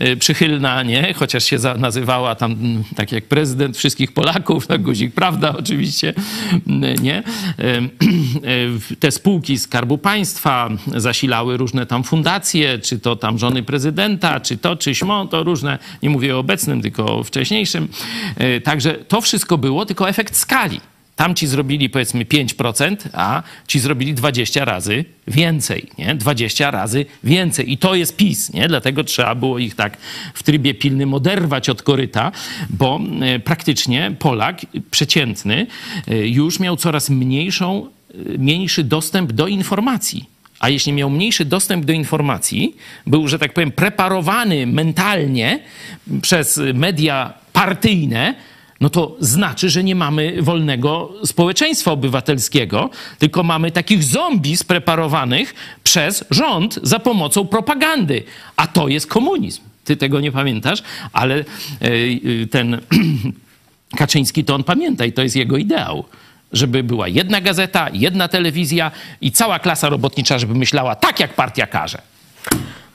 [0.00, 1.14] y, przychylna, nie?
[1.14, 6.14] chociaż się nazywała tam mm, tak jak prezydent wszystkich Polaków, no guzik prawda oczywiście,
[6.54, 7.18] y, nie?
[7.18, 7.22] Y,
[8.92, 14.56] y, Te spółki Skarbu Państwa zasilały różne tam fundacje, czy to tam żony prezydenta, czy
[14.56, 17.88] to, czy śmo, to różne, nie mówię o obecnym, tylko o wcześniejszym.
[18.64, 20.80] Także to wszystko było, tylko efekt skali.
[21.16, 26.14] Tam ci zrobili powiedzmy 5%, a ci zrobili 20 razy więcej, nie?
[26.14, 27.72] 20 razy więcej.
[27.72, 28.68] I to jest PiS, nie?
[28.68, 29.96] Dlatego trzeba było ich tak
[30.34, 32.32] w trybie pilnym oderwać od koryta,
[32.70, 35.66] bo e, praktycznie Polak przeciętny
[36.08, 40.24] e, już miał coraz mniejszą, e, mniejszy dostęp do informacji.
[40.60, 42.76] A jeśli miał mniejszy dostęp do informacji,
[43.06, 45.60] był, że tak powiem, preparowany mentalnie
[46.22, 48.34] przez media partyjne,
[48.80, 56.24] no to znaczy, że nie mamy wolnego społeczeństwa obywatelskiego, tylko mamy takich zombie spreparowanych przez
[56.30, 58.24] rząd za pomocą propagandy.
[58.56, 59.62] A to jest komunizm.
[59.84, 61.42] Ty tego nie pamiętasz, ale e,
[61.82, 62.80] e, ten
[63.96, 66.04] Kaczyński to on pamięta i to jest jego ideał.
[66.52, 71.66] Żeby była jedna gazeta, jedna telewizja i cała klasa robotnicza, żeby myślała tak, jak partia
[71.66, 72.02] każe.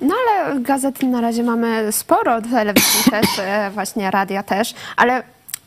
[0.02, 5.24] No ale gazet na razie mamy sporo, telewizji też, e, właśnie radia też, ale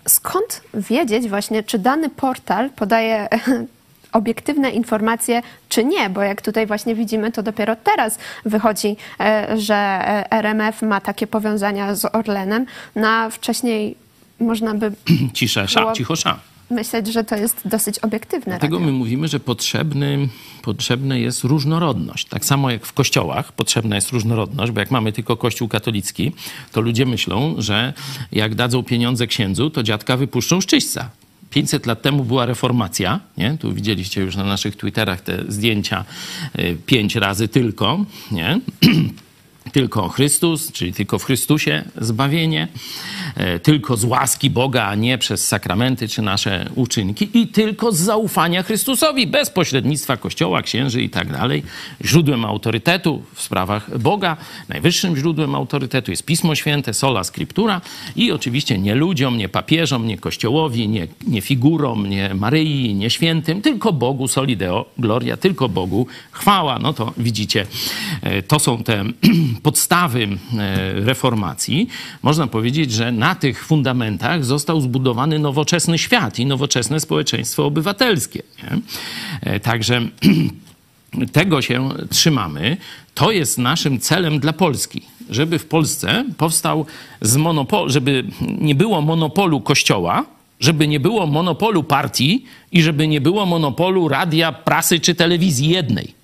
[0.09, 3.29] skąd wiedzieć właśnie, czy dany portal podaje
[4.13, 9.75] obiektywne informacje, czy nie, bo jak tutaj właśnie widzimy, to dopiero teraz wychodzi, e, że
[9.75, 13.97] e, RMF ma takie powiązania z Orlenem, na wcześniej
[14.41, 14.93] można by
[15.35, 16.39] Cisza, sza, Było- cicho, sza.
[16.71, 18.53] Myśleć, że to jest dosyć obiektywne.
[18.53, 18.93] Dlatego radio.
[18.93, 20.29] my mówimy, że potrzebny,
[20.63, 22.27] potrzebna jest różnorodność.
[22.27, 26.33] Tak samo jak w kościołach potrzebna jest różnorodność, bo jak mamy tylko kościół katolicki,
[26.73, 27.93] to ludzie myślą, że
[28.33, 31.11] jak dadzą pieniądze księdzu, to dziadka wypuszczą z czyśćca.
[31.51, 33.57] 500 lat temu była reformacja, nie?
[33.61, 36.05] Tu widzieliście już na naszych Twitterach te zdjęcia
[36.59, 38.61] y, pięć razy tylko, nie?
[39.73, 42.69] tylko Chrystus, czyli tylko w Chrystusie zbawienie,
[43.37, 47.97] e, tylko z łaski Boga, a nie przez sakramenty czy nasze uczynki i tylko z
[47.97, 51.63] zaufania Chrystusowi, bez pośrednictwa Kościoła, księży i tak dalej.
[52.05, 54.37] Źródłem autorytetu w sprawach Boga,
[54.69, 57.81] najwyższym źródłem autorytetu jest Pismo Święte, sola scriptura
[58.17, 63.63] i oczywiście nie ludziom, nie papieżom, nie Kościołowi, nie, nie figurom, nie Maryi, nie świętym,
[63.63, 66.79] tylko Bogu solideo gloria, tylko Bogu chwała.
[66.79, 67.67] No to widzicie,
[68.23, 69.05] e, to są te
[69.63, 71.89] podstawy e, reformacji,
[72.23, 78.43] można powiedzieć, że na tych fundamentach został zbudowany nowoczesny świat i nowoczesne społeczeństwo obywatelskie.
[78.63, 78.79] Nie?
[79.41, 80.01] E, także
[81.33, 82.77] tego się trzymamy.
[83.15, 86.87] To jest naszym celem dla Polski, żeby w Polsce powstał
[87.21, 90.25] z monopolu, żeby nie było monopolu kościoła,
[90.61, 96.15] żeby nie było monopolu partii i żeby nie było monopolu radia, prasy czy telewizji jednej.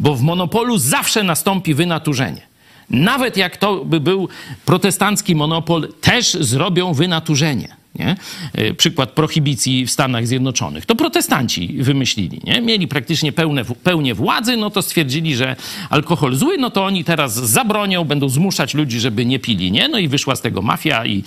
[0.00, 2.53] Bo w monopolu zawsze nastąpi wynaturzenie.
[2.90, 4.28] Nawet jak to by był
[4.64, 7.83] protestancki monopol, też zrobią wynaturzenie.
[7.98, 8.16] Nie?
[8.52, 10.86] E, przykład prohibicji w Stanach Zjednoczonych.
[10.86, 12.40] To protestanci wymyślili.
[12.44, 12.60] Nie?
[12.60, 15.56] Mieli praktycznie pełne, pełnię władzy, no to stwierdzili, że
[15.90, 19.72] alkohol zły, no to oni teraz zabronią, będą zmuszać ludzi, żeby nie pili.
[19.72, 19.88] Nie?
[19.88, 21.24] No i wyszła z tego mafia i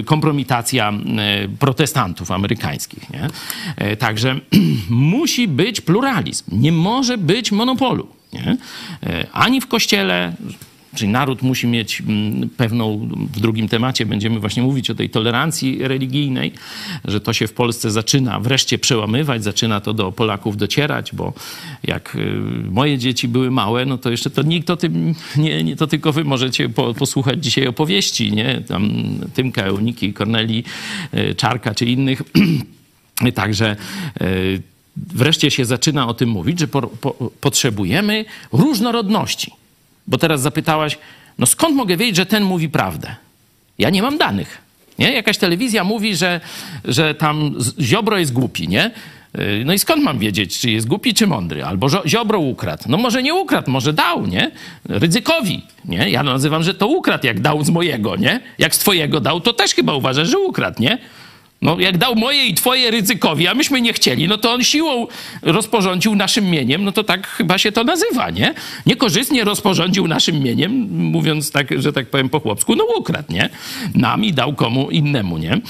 [0.00, 3.10] y, kompromitacja e, protestantów amerykańskich.
[3.10, 3.28] Nie?
[3.76, 4.40] E, także
[4.90, 6.44] musi być pluralizm.
[6.52, 8.08] Nie może być monopolu.
[8.32, 8.56] Nie?
[9.32, 10.32] Ani w kościele,
[10.94, 15.78] Czyli naród musi mieć mm, pewną, w drugim temacie będziemy właśnie mówić o tej tolerancji
[15.88, 16.52] religijnej,
[17.04, 21.32] że to się w Polsce zaczyna wreszcie przełamywać, zaczyna to do Polaków docierać, bo
[21.84, 25.76] jak y, moje dzieci były małe, no to jeszcze to nikt o tym, nie, nie
[25.76, 28.60] to tylko wy możecie po, posłuchać dzisiaj opowieści, nie?
[28.68, 28.90] Tam
[29.34, 30.64] Tymka, Euniki, Korneli,
[31.14, 32.22] y, Czarka czy innych.
[33.34, 33.76] Także
[34.22, 34.62] y,
[34.96, 39.57] wreszcie się zaczyna o tym mówić, że po, po, potrzebujemy różnorodności.
[40.08, 40.98] Bo teraz zapytałaś,
[41.38, 43.14] no skąd mogę wiedzieć, że ten mówi prawdę?
[43.78, 44.58] Ja nie mam danych.
[44.98, 45.12] Nie?
[45.12, 46.40] Jakaś telewizja mówi, że,
[46.84, 48.90] że tam Ziobro jest głupi, nie?
[49.38, 51.64] Y, no i skąd mam wiedzieć, czy jest głupi, czy mądry?
[51.64, 52.84] Albo Ziobro ukradł.
[52.88, 54.50] No może nie ukradł, może dał, nie?
[54.84, 56.10] Ryzykowi, nie?
[56.10, 58.40] Ja nazywam, że to ukradł, jak dał z mojego, nie?
[58.58, 60.98] Jak z twojego dał, to też chyba uważasz, że ukradł, nie?
[61.62, 65.06] No, jak dał moje i twoje ryzykowi, a myśmy nie chcieli, no to on siłą
[65.42, 68.54] rozporządził naszym mieniem, no to tak chyba się to nazywa, nie?
[68.86, 73.50] Niekorzystnie rozporządził naszym mieniem, mówiąc tak, że tak powiem po chłopsku, no ukradł, nie?
[73.94, 75.60] Nam i dał komu innemu, nie?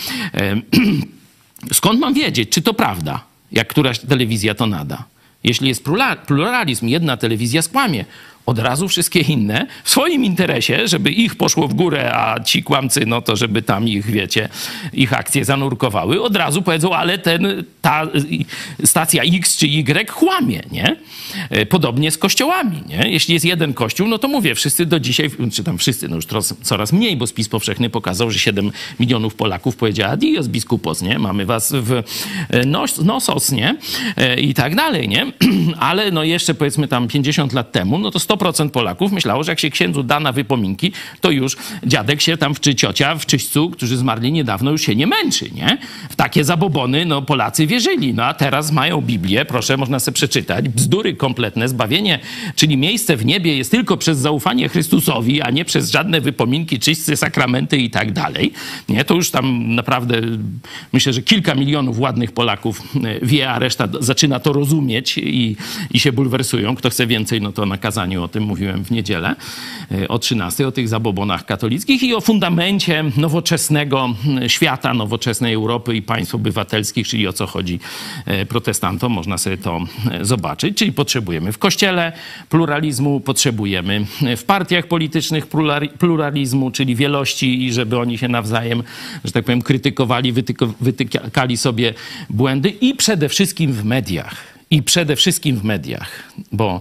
[1.73, 5.05] Skąd mam wiedzieć, czy to prawda, jak któraś telewizja to nada?
[5.45, 5.85] Jeśli jest
[6.27, 8.05] pluralizm, jedna telewizja skłamie,
[8.49, 13.07] od razu wszystkie inne w swoim interesie, żeby ich poszło w górę, a ci kłamcy,
[13.07, 14.49] no to żeby tam ich, wiecie,
[14.93, 18.07] ich akcje zanurkowały, od razu powiedzą, ale ten, ta
[18.85, 20.97] stacja X czy Y kłamie, nie?
[21.51, 23.11] E, podobnie z kościołami, nie?
[23.11, 26.27] Jeśli jest jeden kościół, no to mówię, wszyscy do dzisiaj, czy tam wszyscy, no już
[26.63, 31.19] coraz mniej, bo spis powszechny pokazał, że 7 milionów Polaków powiedziała adios biskupos, nie?
[31.19, 32.03] Mamy was w
[32.51, 33.77] e, nos, nosos, nie?
[34.17, 35.33] E, I tak dalej, nie?
[35.89, 39.53] Ale no jeszcze powiedzmy tam 50 lat temu, no to 100 100% Polaków myślało, że
[39.53, 43.71] jak się księdzu da na wypominki, to już dziadek się tam, czy ciocia w czyśćcu,
[43.71, 45.79] którzy zmarli niedawno, już się nie męczy, nie?
[46.11, 48.15] W takie zabobony, no Polacy wierzyli.
[48.15, 52.19] No a teraz mają Biblię, proszę, można sobie przeczytać, bzdury kompletne, zbawienie,
[52.57, 57.17] czyli miejsce w niebie jest tylko przez zaufanie Chrystusowi, a nie przez żadne wypominki, czyśćcy,
[57.17, 58.53] sakramenty i tak dalej.
[58.89, 60.21] Nie, to już tam naprawdę
[60.93, 65.57] myślę, że kilka milionów ładnych Polaków e, wie, a reszta zaczyna to rozumieć i,
[65.91, 66.77] i się bulwersują.
[66.77, 69.35] Kto chce więcej, no to na kazaniu o tym mówiłem w niedzielę
[69.93, 74.15] e, o 13, o tych zabobonach katolickich i o fundamencie nowoczesnego
[74.47, 77.81] świata, nowoczesnej Europy i państw obywatelskich, czyli o co chodzi
[78.27, 79.13] e, protestantom.
[79.13, 80.79] Można sobie to e, zobaczyć.
[80.79, 82.13] Czyli potrzebujemy w kościele
[82.49, 85.47] pluralizmu, potrzebujemy w partiach politycznych
[85.99, 88.83] pluralizmu, czyli wielości i żeby oni się nawzajem,
[89.25, 90.33] że tak powiem, krytykowali,
[90.81, 91.95] wytykali sobie
[92.31, 94.58] błędy i przede wszystkim w mediach.
[94.71, 96.81] I przede wszystkim w mediach, bo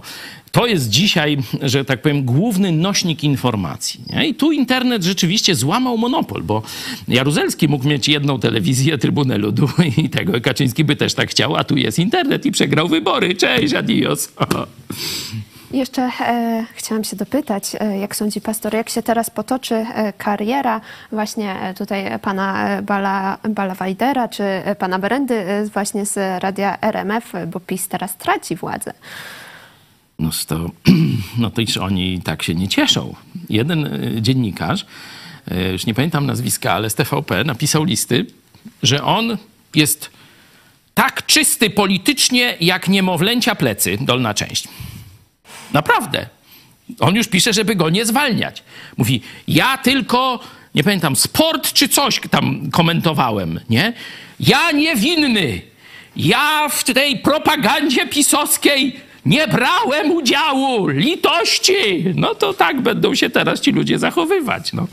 [0.52, 4.00] to jest dzisiaj, że tak powiem, główny nośnik informacji.
[4.10, 4.28] Nie?
[4.28, 6.62] I tu internet rzeczywiście złamał monopol, bo
[7.08, 9.68] Jaruzelski mógł mieć jedną telewizję, Trybunę Ludu
[10.02, 13.34] i tego Kaczyński by też tak chciał, a tu jest internet i przegrał wybory.
[13.34, 14.32] Cześć, adios.
[15.70, 20.80] Jeszcze e, chciałam się dopytać, e, jak sądzi pastor, jak się teraz potoczy e, kariera
[21.12, 24.44] właśnie e, tutaj pana e, Bala, Bala Wajdera, czy
[24.78, 28.92] pana Berendy e, właśnie z radia RMF, bo PiS teraz traci władzę.
[30.18, 30.70] No to,
[31.38, 33.14] no to iż oni tak się nie cieszą.
[33.48, 34.86] Jeden e, dziennikarz,
[35.50, 38.26] e, już nie pamiętam nazwiska, ale z TVP napisał listy,
[38.82, 39.36] że on
[39.74, 40.10] jest
[40.94, 44.68] tak czysty politycznie, jak niemowlęcia plecy, dolna część.
[45.72, 46.26] Naprawdę.
[47.00, 48.62] On już pisze, żeby go nie zwalniać.
[48.96, 50.40] Mówi, ja tylko,
[50.74, 53.92] nie pamiętam, sport czy coś tam komentowałem, nie?
[54.40, 55.62] Ja niewinny.
[56.16, 60.88] Ja w tej propagandzie pisowskiej nie brałem udziału.
[60.88, 62.04] Litości.
[62.14, 64.86] No to tak będą się teraz ci ludzie zachowywać, no.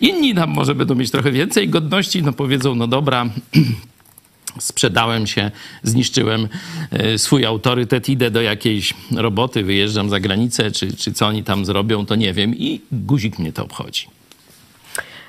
[0.00, 3.26] Inni tam może będą mieć trochę więcej godności, no powiedzą, no dobra,
[4.58, 5.50] sprzedałem się,
[5.82, 6.48] zniszczyłem
[6.90, 11.64] e, swój autorytet, idę do jakiejś roboty, wyjeżdżam za granicę, czy, czy co oni tam
[11.64, 14.06] zrobią, to nie wiem i guzik mnie to obchodzi.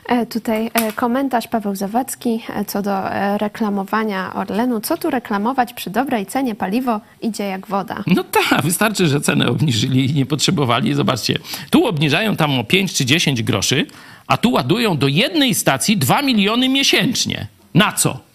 [0.07, 2.91] E, tutaj e, komentarz Paweł Zawadzki co do
[3.37, 4.81] reklamowania Orlenu.
[4.81, 6.55] Co tu reklamować przy dobrej cenie?
[6.55, 8.03] Paliwo idzie jak woda.
[8.07, 10.93] No tak, wystarczy, że cenę obniżyli i nie potrzebowali.
[10.93, 13.85] Zobaczcie, tu obniżają tam o 5 czy 10 groszy,
[14.27, 17.47] a tu ładują do jednej stacji 2 miliony miesięcznie.
[17.73, 18.26] Na co?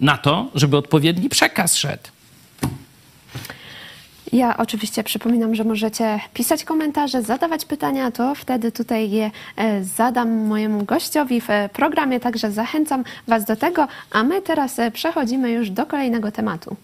[0.00, 2.08] Na to, żeby odpowiedni przekaz szedł.
[4.34, 10.46] Ja oczywiście przypominam, że możecie pisać komentarze, zadawać pytania, to wtedy tutaj je e, zadam
[10.46, 15.50] mojemu gościowi w e, programie, także zachęcam Was do tego, a my teraz e, przechodzimy
[15.50, 16.76] już do kolejnego tematu.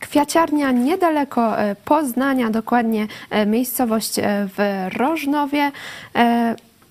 [0.00, 3.06] Kwiaciarnia niedaleko Poznania, dokładnie
[3.46, 4.14] miejscowość
[4.56, 5.72] w Rożnowie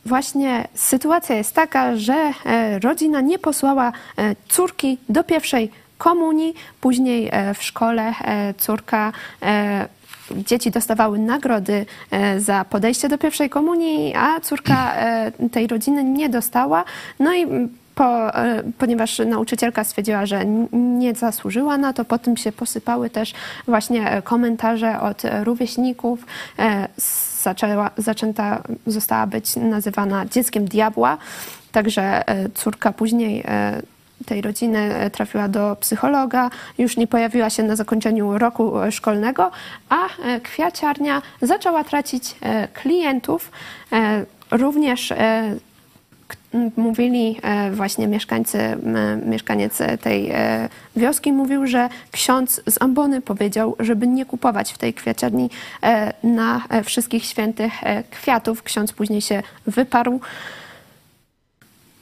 [0.06, 7.30] właśnie sytuacja jest taka, że e, rodzina nie posłała e, córki do pierwszej komunii, później
[7.32, 8.14] e, w szkole
[8.58, 9.12] córka
[10.32, 11.86] dzieci dostawały nagrody
[12.38, 14.94] za podejście do pierwszej komunii, a córka
[15.52, 16.84] tej rodziny nie dostała.
[17.20, 17.48] No i
[17.96, 18.32] po,
[18.78, 23.34] ponieważ nauczycielka stwierdziła, że nie zasłużyła na to, potem się posypały też
[23.68, 26.26] właśnie komentarze od rówieśników
[27.42, 31.18] zaczęła, zaczęta została być nazywana dzieckiem diabła.
[31.72, 33.82] Także e, córka później e,
[34.26, 39.52] tej rodziny e, trafiła do psychologa, już nie pojawiła się na zakończeniu roku szkolnego,
[39.90, 39.98] a
[40.44, 42.36] kwiaciarnia zaczęła tracić
[42.74, 43.52] klientów.
[44.52, 45.14] Również
[46.78, 48.78] mówili e, właśnie mieszkańcy,
[49.26, 54.94] mieszkaniec tej e, wioski mówił, że ksiądz z ambony powiedział, żeby nie kupować w tej
[54.94, 55.50] kwiaciarni
[55.84, 57.74] e, na wszystkich świętych
[58.12, 58.64] kwiatów.
[58.64, 60.20] Ksiądz później się wyparł.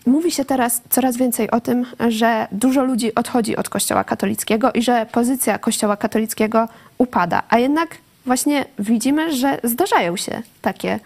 [0.06, 4.82] Mówi się teraz coraz więcej o tym, że dużo ludzi odchodzi od Kościoła katolickiego i
[4.82, 7.44] że pozycja Kościoła katolickiego upada.
[7.50, 11.00] A jednak właśnie widzimy, że zdarzają się takie,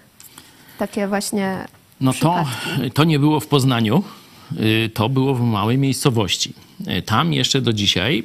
[0.77, 1.67] takie właśnie
[2.01, 2.45] no to,
[2.93, 4.03] to nie było w Poznaniu,
[4.59, 6.53] y, to było w małej miejscowości.
[6.97, 8.23] Y, tam jeszcze do dzisiaj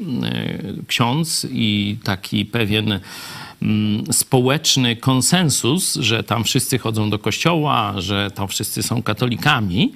[0.80, 3.00] y, ksiądz i taki pewien
[3.62, 9.92] mm, społeczny konsensus, że tam wszyscy chodzą do kościoła, że tam wszyscy są katolikami,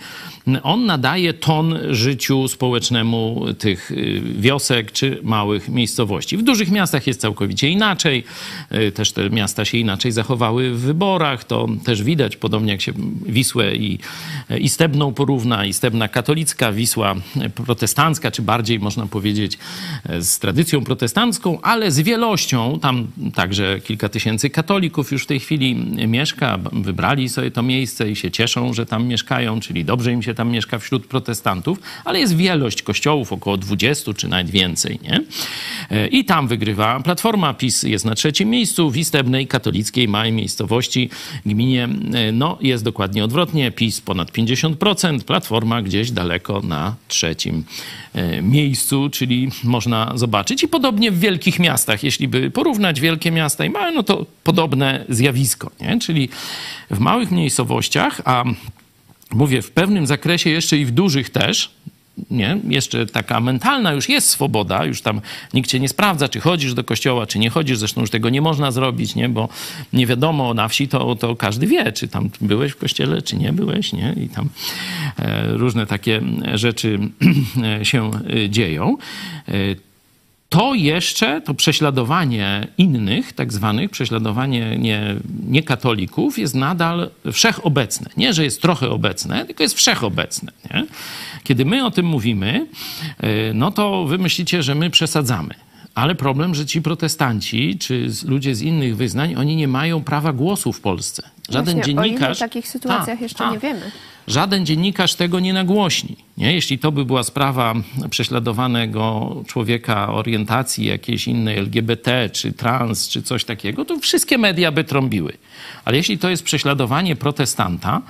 [0.63, 6.37] on nadaje ton życiu społecznemu tych y, wiosek czy małych miejscowości.
[6.37, 8.25] W dużych miastach jest całkowicie inaczej.
[8.73, 11.45] Y, też te miasta się inaczej zachowały w wyborach.
[11.45, 12.93] To też widać, podobnie jak się
[13.27, 13.99] Wisłę i,
[14.61, 17.15] i Stebną porówna, i Stebna katolicka, Wisła
[17.55, 19.59] protestancka, czy bardziej można powiedzieć
[20.21, 22.79] z tradycją protestancką, ale z wielością.
[22.83, 25.75] Tam także kilka tysięcy katolików już w tej chwili
[26.09, 26.59] mieszka.
[26.73, 30.51] Wybrali sobie to miejsce i się cieszą, że tam mieszkają, czyli dobrze im się tam
[30.51, 35.21] mieszka wśród protestantów, ale jest wielość kościołów, około 20 czy nawet więcej, nie?
[35.91, 37.55] E, I tam wygrywa Platforma.
[37.55, 41.11] PiS jest na trzecim miejscu, w istebnej katolickiej małej miejscowości,
[41.47, 43.71] gminie, e, no jest dokładnie odwrotnie.
[43.71, 47.65] PiS ponad 50%, Platforma gdzieś daleko na trzecim
[48.15, 50.63] e, miejscu, czyli można zobaczyć.
[50.63, 55.05] I podobnie w wielkich miastach, jeśli by porównać wielkie miasta i małe, no to podobne
[55.09, 55.99] zjawisko, nie?
[55.99, 56.29] Czyli
[56.91, 58.45] w małych miejscowościach, a
[59.33, 61.71] mówię, w pewnym zakresie jeszcze i w dużych też,
[62.31, 62.59] nie?
[62.69, 65.21] Jeszcze taka mentalna już jest swoboda, już tam
[65.55, 68.41] nikt cię nie sprawdza, czy chodzisz do kościoła, czy nie chodzisz, zresztą już tego nie
[68.41, 69.29] można zrobić, nie?
[69.29, 69.49] Bo
[69.93, 73.53] nie wiadomo, na wsi to, to każdy wie, czy tam byłeś w kościele, czy nie
[73.53, 74.17] byłeś, nie?
[74.25, 74.49] I tam
[75.19, 76.21] e, różne takie
[76.55, 76.99] rzeczy
[77.83, 78.11] się
[78.45, 78.97] e, dzieją.
[80.51, 85.17] To jeszcze, to prześladowanie innych, tak zwanych, prześladowanie nie,
[85.49, 88.11] niekatolików jest nadal wszechobecne.
[88.17, 90.53] Nie, że jest trochę obecne, tylko jest wszechobecne.
[90.71, 90.87] Nie?
[91.45, 92.67] Kiedy my o tym mówimy,
[93.25, 95.55] y, no to wy myślicie, że my przesadzamy.
[95.95, 100.73] Ale problem, że ci protestanci, czy ludzie z innych wyznań, oni nie mają prawa głosu
[100.73, 101.23] w Polsce.
[101.49, 102.37] Żaden Właśnie, dziennikarz.
[102.37, 103.91] O takich sytuacjach ta, jeszcze ta, nie wiemy.
[104.31, 106.17] Żaden dziennikarz tego nie nagłośni.
[106.41, 106.53] Nie?
[106.53, 107.75] Jeśli to by była sprawa
[108.11, 114.85] prześladowanego człowieka orientacji jakiejś innej, LGBT, czy trans, czy coś takiego, to wszystkie media by
[114.85, 115.33] trąbiły.
[115.85, 118.03] Ale jeśli to jest prześladowanie protestanta,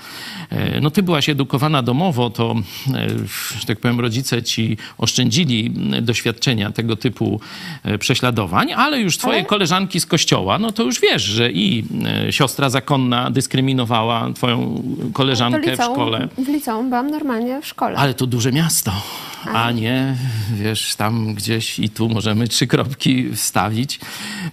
[0.51, 2.55] e, no ty byłaś edukowana domowo, to,
[2.95, 3.09] e,
[3.61, 5.71] że tak powiem, rodzice ci oszczędzili
[6.03, 7.41] doświadczenia tego typu
[7.83, 9.47] e, prześladowań, ale już twoje ale...
[9.47, 11.85] koleżanki z kościoła, no to już wiesz, że i
[12.31, 14.83] siostra zakonna dyskryminowała twoją
[15.13, 16.10] koleżankę w szkole.
[16.39, 17.99] W liceum byłam normalnie w szkole.
[17.99, 18.93] Ale to duże miasto,
[19.47, 20.17] a nie,
[20.55, 24.01] wiesz, tam gdzieś i tu możemy trzy kropki wstawić,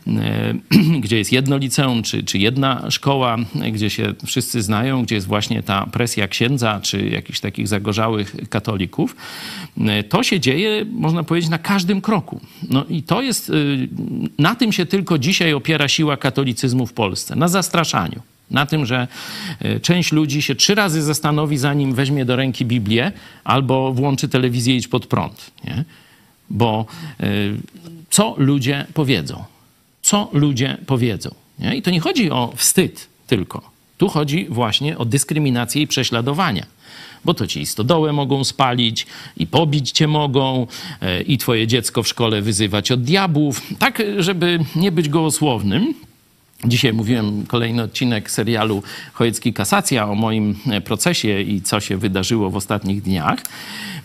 [1.03, 3.37] gdzie jest jedno liceum, czy, czy jedna szkoła,
[3.71, 9.15] gdzie się wszyscy znają, gdzie jest właśnie ta presja księdza, czy jakichś takich zagorzałych katolików.
[10.09, 12.41] To się dzieje, można powiedzieć, na każdym kroku.
[12.69, 13.87] No i to jest, y,
[14.39, 18.21] na tym się tylko dzisiaj opiera siła katolicyzmu w Polsce, na zastraszaniu.
[18.51, 19.07] Na tym, że
[19.59, 23.11] e, część ludzi się trzy razy zastanowi, zanim weźmie do ręki Biblię
[23.43, 25.51] albo włączy telewizję i idź pod prąd.
[25.63, 25.83] Nie?
[26.49, 26.85] Bo
[27.19, 27.25] e,
[28.09, 29.43] co ludzie powiedzą?
[30.01, 31.29] Co ludzie powiedzą?
[31.59, 31.75] Nie?
[31.75, 33.77] I to nie chodzi o wstyd tylko.
[33.97, 36.65] Tu chodzi właśnie o dyskryminację i prześladowania.
[37.25, 40.67] Bo to ci stodołę mogą spalić i pobić cię mogą
[41.01, 43.61] e, i twoje dziecko w szkole wyzywać od diabłów.
[43.79, 45.93] Tak, żeby nie być gołosłownym,
[46.65, 48.83] Dzisiaj mówiłem kolejny odcinek serialu
[49.13, 53.39] Chojecki Kasacja o moim e, procesie i co się wydarzyło w ostatnich dniach.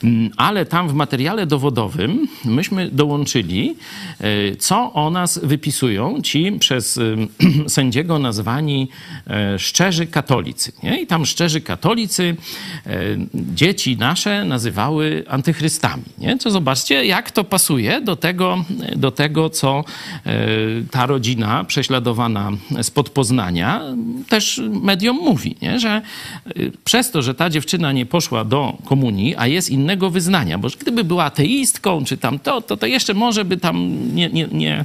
[0.05, 3.77] Mm, ale tam w materiale dowodowym myśmy dołączyli,
[4.21, 7.01] e, co o nas wypisują ci przez
[7.69, 8.89] sędziego nazwani
[9.27, 10.73] e, szczerzy katolicy.
[10.83, 11.01] Nie?
[11.01, 12.37] I tam szczerzy katolicy
[13.35, 16.03] dzieci nasze nazywały antychrystami.
[16.19, 16.39] Nie?
[16.39, 18.65] Co zobaczcie, jak to pasuje do tego,
[18.97, 19.85] do tego co
[20.91, 22.42] ta rodzina prześladowana
[22.83, 23.81] spod Poznania
[24.29, 25.79] też mediom mówi, nie?
[25.79, 26.03] że
[26.57, 30.69] y, przez to, że ta dziewczyna nie poszła do komunii, a jest innego wyznania, bo
[30.81, 34.85] gdyby była ateistką czy tam to, to, to jeszcze może by tam nie, nie, nie,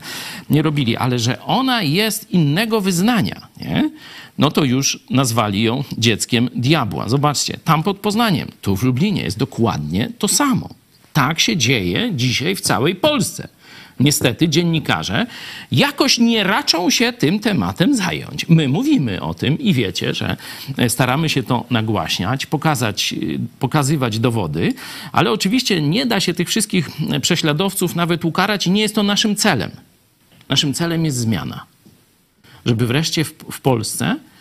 [0.50, 3.90] nie robili, ale że ona jest innego wyznania, nie?
[4.38, 7.10] no to już nazwali ją dzieckiem diabła.
[7.10, 10.70] Zobaczcie, tam pod Poznaniem, tu w Lublinie jest dokładnie to samo.
[11.14, 13.48] Tak się dzieje dzisiaj w całej Polsce
[14.00, 15.26] niestety dziennikarze
[15.72, 18.50] jakoś nie raczą się tym tematem zająć.
[18.50, 20.38] My mówimy o tym i wiecie, że
[20.88, 23.16] staramy się to nagłaśniać, pokazać,
[23.60, 24.74] pokazywać dowody,
[25.12, 26.90] ale oczywiście nie da się tych wszystkich
[27.22, 29.72] prześladowców nawet ukarać i nie jest to naszym celem.
[30.50, 31.66] Naszym celem jest zmiana.
[32.66, 34.37] Żeby wreszcie w, w Polsce E,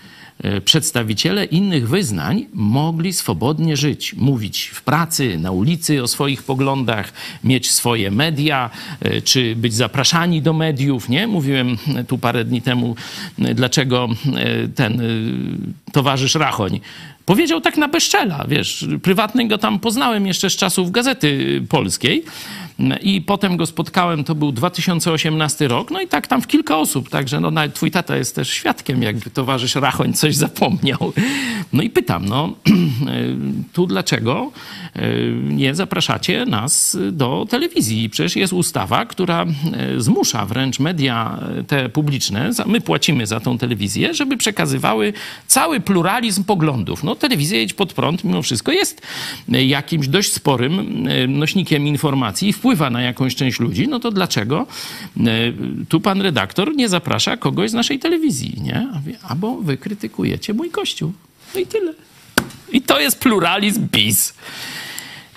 [0.64, 7.12] przedstawiciele innych wyznań mogli swobodnie żyć, mówić w pracy, na ulicy o swoich poglądach,
[7.44, 8.70] mieć swoje media,
[9.00, 11.08] e, czy być zapraszani do mediów.
[11.08, 11.26] Nie?
[11.26, 11.76] Mówiłem
[12.08, 12.96] tu parę dni temu,
[13.38, 14.08] e, dlaczego
[14.74, 15.02] ten
[15.92, 16.80] towarzysz Rachoń
[17.26, 22.24] powiedział tak na bezczela, wiesz, prywatnie go tam poznałem jeszcze z czasów Gazety Polskiej,
[23.02, 27.10] i potem go spotkałem, to był 2018 rok, no i tak tam w kilka osób,
[27.10, 31.12] także no nawet twój tata jest też świadkiem, jakby towarzysz Rachoń coś zapomniał.
[31.72, 32.54] No i pytam, no
[33.72, 34.52] tu dlaczego
[34.94, 35.02] e,
[35.32, 38.10] nie zapraszacie nas do telewizji?
[38.10, 43.58] Przecież jest ustawa, która e, zmusza wręcz media e, te publiczne, my płacimy za tą
[43.58, 45.12] telewizję, żeby przekazywały
[45.46, 47.04] cały pluralizm poglądów.
[47.04, 49.02] No telewizja Jedź Pod Prąd mimo wszystko jest
[49.48, 54.66] jakimś dość sporym nośnikiem informacji wpływa na jakąś część ludzi, no to dlaczego
[55.16, 55.22] e,
[55.88, 58.88] tu pan redaktor nie zaprasza kogoś z naszej telewizji, nie?
[59.28, 61.12] Albo wy krytykujecie mój kościół.
[61.54, 61.94] No i tyle.
[62.72, 64.34] I to jest pluralizm PiS.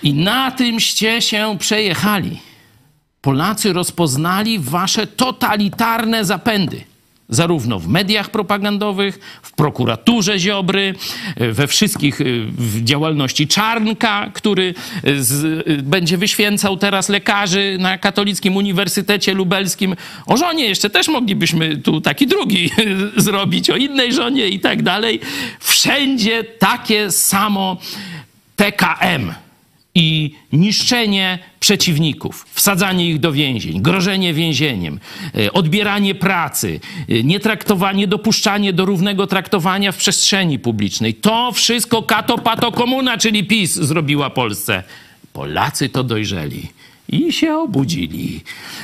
[0.03, 2.39] I na tymście się przejechali.
[3.21, 6.83] Polacy rozpoznali wasze totalitarne zapędy
[7.29, 10.95] zarówno w mediach propagandowych, w prokuraturze Ziobry,
[11.37, 14.73] we wszystkich y, w działalności Czarnka, który
[15.07, 19.95] y, z, będzie wyświęcał teraz lekarzy na Katolickim Uniwersytecie Lubelskim.
[20.25, 22.69] O żonie jeszcze też moglibyśmy tu taki drugi
[23.17, 25.19] zrobić, o innej żonie i tak dalej.
[25.59, 27.77] Wszędzie takie samo
[28.55, 29.33] TKM
[29.95, 34.99] i niszczenie przeciwników, wsadzanie ich do więzień, grożenie więzieniem,
[35.35, 36.79] e, odbieranie pracy,
[37.09, 41.13] e, nietraktowanie, dopuszczanie do równego traktowania w przestrzeni publicznej.
[41.13, 44.83] To wszystko kato pato komuna, czyli PiS zrobiła Polsce.
[45.33, 46.67] Polacy to dojrzeli
[47.09, 48.41] i się obudzili.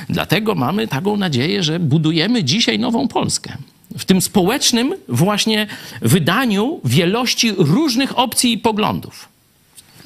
[0.09, 3.57] Dlatego mamy taką nadzieję, że budujemy dzisiaj nową Polskę.
[3.97, 5.67] W tym społecznym właśnie
[6.01, 9.34] wydaniu wielości różnych opcji i poglądów.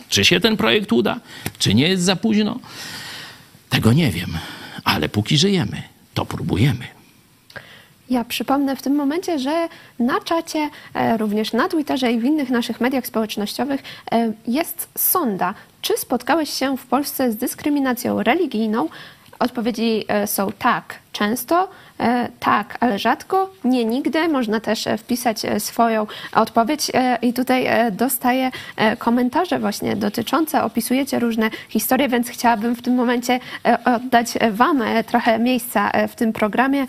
[0.10, 1.20] Czy się ten projekt uda,
[1.60, 2.60] czy nie jest za późno,
[3.70, 4.38] tego nie wiem.
[4.84, 5.82] Ale póki żyjemy,
[6.14, 6.88] to próbujemy.
[8.10, 9.68] Ja przypomnę w tym momencie, że
[10.00, 15.54] na czacie, e, również na Twitterze i w innych naszych mediach społecznościowych e, jest sonda.
[15.82, 18.90] Czy spotkałeś się w Polsce z dyskryminacją religijną?
[19.40, 21.68] Odpowiedzi e, są tak, często,
[22.40, 24.28] tak, ale rzadko, nie nigdy.
[24.28, 28.52] Można też wpisać swoją odpowiedź i tutaj dostaję
[28.98, 33.40] komentarze właśnie dotyczące, opisujecie różne historie, więc chciałabym w tym momencie
[33.86, 36.86] oddać Wam trochę miejsca w tym programie.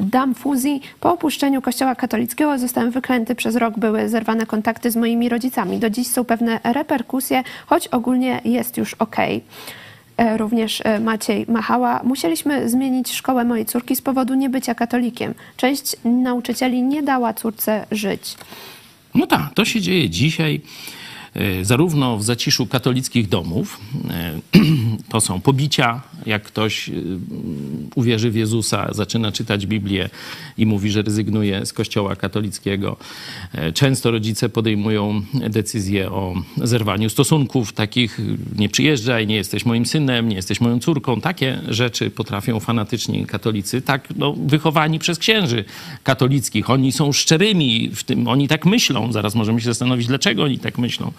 [0.00, 0.82] Dam fuzji.
[1.00, 5.78] Po opuszczeniu kościoła katolickiego zostałem wyklęty przez rok, były zerwane kontakty z moimi rodzicami.
[5.78, 9.16] Do dziś są pewne reperkusje, choć ogólnie jest już ok.
[9.18, 9.40] E,
[10.36, 12.00] również e, Maciej Machała.
[12.04, 15.34] Musieliśmy zmienić szkołę mojej córki z powodu niebycia katolikiem.
[15.56, 18.34] Część nauczycieli nie dała córce żyć.
[19.14, 20.60] No tak, to się dzieje dzisiaj.
[21.36, 23.80] E, zarówno w zaciszu katolickich domów,
[24.10, 24.40] e,
[25.12, 26.92] to są pobicia, jak ktoś e,
[27.94, 30.08] uwierzy w Jezusa, zaczyna czytać Biblię
[30.58, 32.96] i mówi, że rezygnuje z kościoła katolickiego.
[33.74, 38.18] Często rodzice podejmują decyzję o zerwaniu stosunków, takich
[38.58, 41.20] nie przyjeżdżaj, nie jesteś moim synem, nie jesteś moją córką.
[41.20, 45.64] Takie rzeczy potrafią fanatyczni katolicy, tak no, wychowani przez księży
[46.02, 46.70] katolickich.
[46.70, 49.12] Oni są szczerymi w tym, oni tak myślą.
[49.12, 51.12] Zaraz możemy się zastanowić, dlaczego oni tak myślą.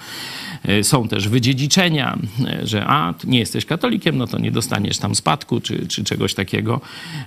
[0.64, 5.16] E, są też wydziedziczenia, e, że a, nie jesteś katolikiem, no to nie dostaniesz tam
[5.16, 6.82] spadku czy, czy czegoś takiego.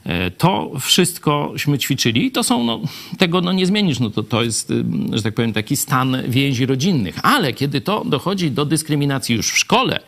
[0.04, 2.80] E, to wszystkośmy ćwiczyli i to są, no,
[3.18, 4.72] tego no nie zmienisz, no to, to jest,
[5.12, 7.18] że tak powiem, taki stan więzi rodzinnych.
[7.22, 10.00] Ale kiedy to dochodzi do dyskryminacji już w szkole,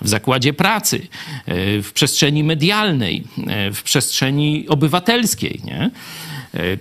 [0.00, 1.06] w zakładzie pracy,
[1.82, 3.24] w przestrzeni medialnej,
[3.74, 5.90] w przestrzeni obywatelskiej, nie?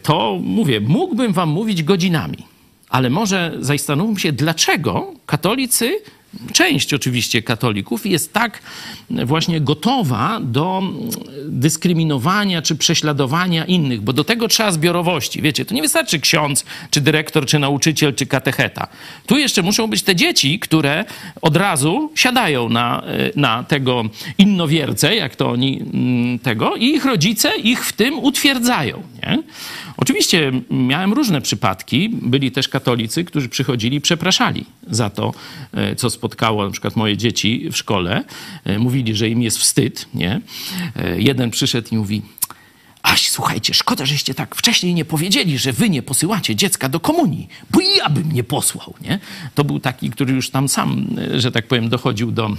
[0.04, 2.52] to mówię, mógłbym wam mówić godzinami
[2.92, 6.00] ale może zastanówmy się, dlaczego katolicy
[6.54, 8.62] część oczywiście katolików jest tak
[9.10, 10.84] właśnie gotowa do
[11.46, 15.42] dyskryminowania czy prześladowania innych, bo do tego trzeba zbiorowości.
[15.42, 18.88] Wiecie, to nie wystarczy ksiądz, czy dyrektor, czy nauczyciel, czy katecheta.
[19.26, 21.06] Tu jeszcze muszą być te dzieci, które
[21.42, 23.04] od razu siadają na,
[23.36, 24.04] na tego
[24.38, 29.04] innowiercę, jak to oni mm, tego, i ich rodzice ich w tym utwierdzają.
[29.24, 29.44] Nie?
[29.98, 32.10] Oczywiście miałem różne przypadki.
[32.10, 35.34] Byli też katolicy, którzy przychodzili i przepraszali za to,
[35.74, 38.24] e, co spotkało na przykład moje dzieci w szkole.
[38.66, 40.06] E, mówili, że im jest wstyd.
[40.14, 40.42] Nie?
[40.96, 42.22] E, jeden przyszedł i mówi,
[43.04, 47.48] Aś, słuchajcie, szkoda, żeście tak wcześniej nie powiedzieli, że wy nie posyłacie dziecka do komunii,
[47.72, 49.20] bo ja bym nie posłał, nie?
[49.56, 51.06] To był taki, który już tam sam,
[51.38, 52.50] że tak powiem, dochodził do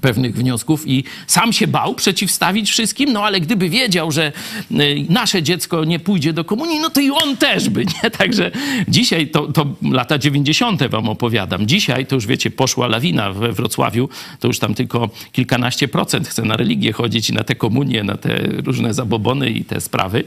[0.00, 4.32] pewnych wniosków i sam się bał przeciwstawić wszystkim, no ale gdyby wiedział, że
[4.70, 8.10] y, nasze dziecko nie pójdzie do komunii, no to i on też by, nie?
[8.10, 8.50] Także
[8.88, 10.82] dzisiaj, to, to lata 90.
[10.90, 14.08] wam opowiadam, dzisiaj to już wiecie, poszła lawina we Wrocławiu,
[14.40, 18.16] to już tam tylko kilkanaście procent chce na religię chodzić i na te komunie, na
[18.16, 20.24] te różne zabobony i te sprawy,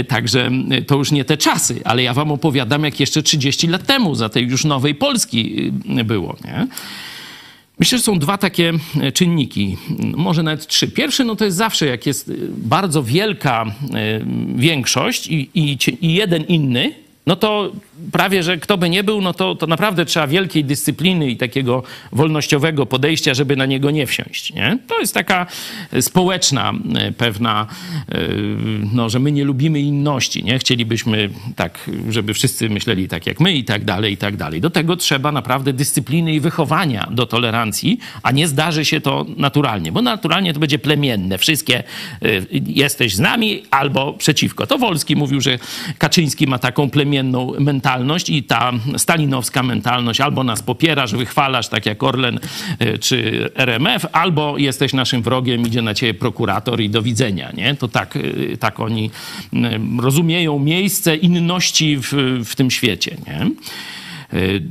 [0.00, 3.66] y, także y, to już nie te czasy, ale ja wam opowiadam, jak jeszcze 30
[3.66, 5.72] lat temu za tej już nowej Polski
[6.04, 6.66] było, nie?
[7.80, 9.76] Myślę, że są dwa takie e, czynniki,
[10.16, 10.88] może nawet trzy.
[10.88, 14.20] Pierwszy no to jest zawsze, jak jest e, bardzo wielka e,
[14.54, 16.94] większość i, i, i jeden inny,
[17.26, 17.72] no to
[18.12, 21.82] prawie, że kto by nie był, no to, to naprawdę trzeba wielkiej dyscypliny i takiego
[22.12, 24.52] wolnościowego podejścia, żeby na niego nie wsiąść.
[24.54, 24.78] Nie?
[24.86, 25.46] To jest taka
[26.00, 27.66] społeczna e, pewna,
[28.08, 28.18] e,
[28.92, 30.44] no, że my nie lubimy inności.
[30.44, 30.58] Nie?
[30.58, 34.60] Chcielibyśmy tak, żeby wszyscy myśleli tak jak my i tak dalej, i tak dalej.
[34.60, 39.92] Do tego trzeba naprawdę dyscypliny i wychowania do tolerancji, a nie zdarzy się to naturalnie,
[39.92, 41.38] bo naturalnie to będzie plemienne.
[41.38, 41.84] Wszystkie e,
[42.66, 44.66] jesteś z nami albo przeciwko.
[44.66, 45.58] To Wolski mówił, że
[45.98, 51.86] Kaczyński ma taką plemienną mentalność, mentalność i ta stalinowska mentalność albo nas popierasz, wychwalasz, tak
[51.86, 52.40] jak Orlen
[52.78, 57.74] e, czy RMF, albo jesteś naszym wrogiem, idzie na ciebie prokurator i do widzenia, nie?
[57.74, 59.10] To tak, e, tak oni
[60.00, 62.12] rozumieją miejsce inności w,
[62.44, 63.50] w tym świecie, nie?
[64.34, 64.62] Y,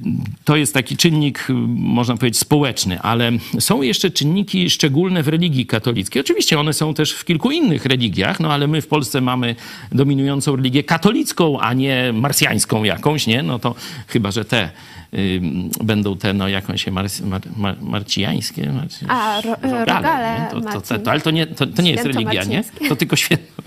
[0.44, 5.66] to jest taki czynnik, y, można powiedzieć, społeczny, ale są jeszcze czynniki szczególne w religii
[5.66, 6.20] katolickiej.
[6.20, 9.56] Oczywiście one są też w kilku innych religiach, no ale my w Polsce mamy
[9.92, 13.44] dominującą religię katolicką, a nie marsjańską jakąś, nie?
[13.44, 13.76] No to
[14.08, 14.70] chyba, że te
[15.14, 15.42] y,
[15.84, 18.72] będą te, no jakąś się mar, mar, mar, marcijańskie.
[18.72, 22.06] Marci, a, ro, rogale, rogale to, to, to, to, ale to nie, to, nie jest
[22.06, 22.64] religia, nie?
[22.90, 23.64] To tylko święto.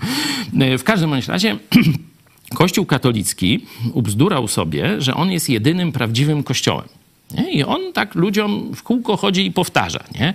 [0.77, 1.57] W każdym razie
[2.53, 6.87] Kościół katolicki ubzdurał sobie, że on jest jedynym prawdziwym kościołem.
[7.31, 7.51] Nie?
[7.51, 10.03] I on tak ludziom w kółko chodzi i powtarza.
[10.19, 10.33] Nie?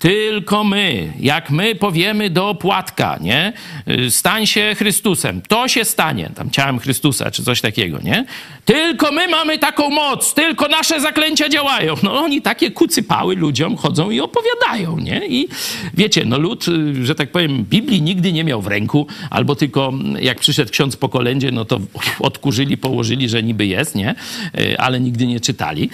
[0.00, 3.52] Tylko my, jak my powiemy do płatka, nie?
[3.88, 8.24] Y, stań się Chrystusem, to się stanie, tam ciałem Chrystusa, czy coś takiego, nie?
[8.64, 11.94] Tylko my mamy taką moc, tylko nasze zaklęcia działają.
[12.02, 15.26] No oni takie kucypały ludziom chodzą i opowiadają, nie?
[15.26, 15.48] I
[15.94, 19.92] wiecie, no lud, y, że tak powiem, Biblii nigdy nie miał w ręku, albo tylko
[20.20, 21.80] jak przyszedł ksiądz po kolędzie, no to
[22.20, 24.14] odkurzyli, położyli, że niby jest, nie?
[24.58, 25.90] Y, ale nigdy nie czytali.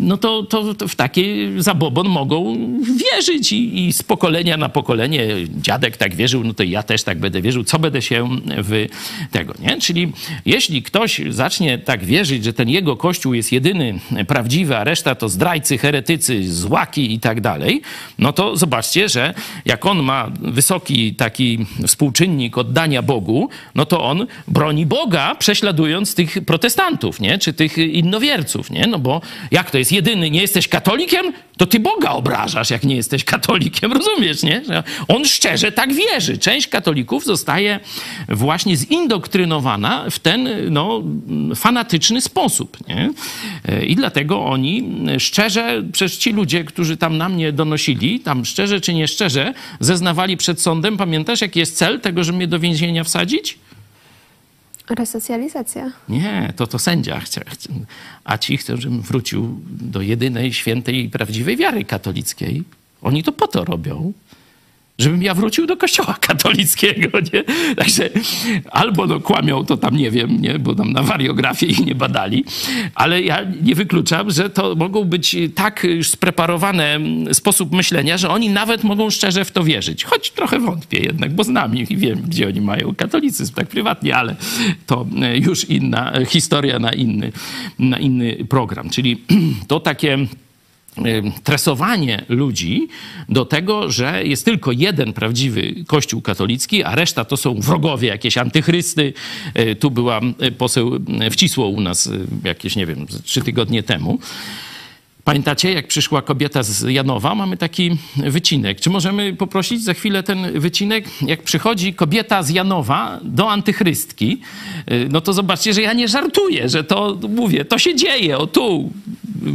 [0.00, 1.24] No to, to, to w taki
[1.58, 3.17] zabobon mogą wierzyć
[3.52, 7.42] i, i z pokolenia na pokolenie dziadek tak wierzył, no to ja też tak będę
[7.42, 7.64] wierzył.
[7.64, 8.86] Co będę się w
[9.30, 9.80] tego, nie?
[9.80, 10.12] Czyli
[10.46, 15.28] jeśli ktoś zacznie tak wierzyć, że ten jego kościół jest jedyny prawdziwy, a reszta to
[15.28, 17.82] zdrajcy, heretycy, złaki i tak dalej,
[18.18, 24.26] no to zobaczcie, że jak on ma wysoki taki współczynnik oddania Bogu, no to on
[24.48, 27.38] broni Boga, prześladując tych protestantów, nie?
[27.38, 28.86] Czy tych innowierców, nie?
[28.86, 32.96] No bo jak to jest jedyny, nie jesteś katolikiem, to ty Boga obrażasz, jak nie
[32.96, 34.62] jesteś katolikiem, rozumiesz, nie?
[35.08, 36.38] On szczerze tak wierzy.
[36.38, 37.80] Część katolików zostaje
[38.28, 41.02] właśnie zindoktrynowana w ten, no,
[41.54, 43.10] fanatyczny sposób, nie?
[43.86, 48.94] I dlatego oni szczerze, przecież ci ludzie, którzy tam na mnie donosili, tam szczerze czy
[48.94, 53.58] nieszczerze, zeznawali przed sądem, pamiętasz, jaki jest cel tego, żeby mnie do więzienia wsadzić?
[54.90, 55.92] Resocjalizacja.
[56.08, 57.44] Nie, to to sędzia chce.
[58.24, 62.62] A ci chcą, żebym wrócił do jedynej świętej i prawdziwej wiary katolickiej.
[63.02, 64.12] Oni to po to robią
[64.98, 67.44] żebym ja wrócił do kościoła katolickiego, nie?
[67.74, 68.10] Także
[68.70, 70.58] albo no kłamią, to tam nie wiem, nie?
[70.58, 72.44] Bo tam na wariografię ich nie badali,
[72.94, 76.98] ale ja nie wykluczam, że to mogą być tak już spreparowane
[77.32, 80.04] sposób myślenia, że oni nawet mogą szczerze w to wierzyć.
[80.04, 84.16] Choć trochę wątpię jednak, bo znam ich i wiem, gdzie oni mają katolicyzm, tak prywatnie,
[84.16, 84.36] ale
[84.86, 87.32] to już inna historia na inny,
[87.78, 88.90] na inny program.
[88.90, 89.22] Czyli
[89.68, 90.18] to takie
[91.44, 92.88] tresowanie ludzi
[93.28, 98.38] do tego, że jest tylko jeden prawdziwy kościół katolicki, a reszta to są wrogowie, jakieś
[98.38, 99.12] antychrysty.
[99.54, 100.90] E, tu była e, poseł
[101.30, 102.10] wcisło u nas
[102.44, 104.18] jakieś, nie wiem, trzy tygodnie temu.
[105.28, 107.34] Pamiętacie, jak przyszła kobieta z Janowa?
[107.34, 108.80] Mamy taki wycinek.
[108.80, 111.04] Czy możemy poprosić za chwilę ten wycinek?
[111.22, 114.40] Jak przychodzi kobieta z Janowa do antychrystki,
[115.10, 118.90] no to zobaczcie, że ja nie żartuję, że to, mówię, to się dzieje, o tu,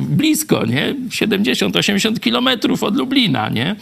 [0.09, 0.95] blisko, nie?
[1.09, 3.76] 70-80 kilometrów od Lublina, nie?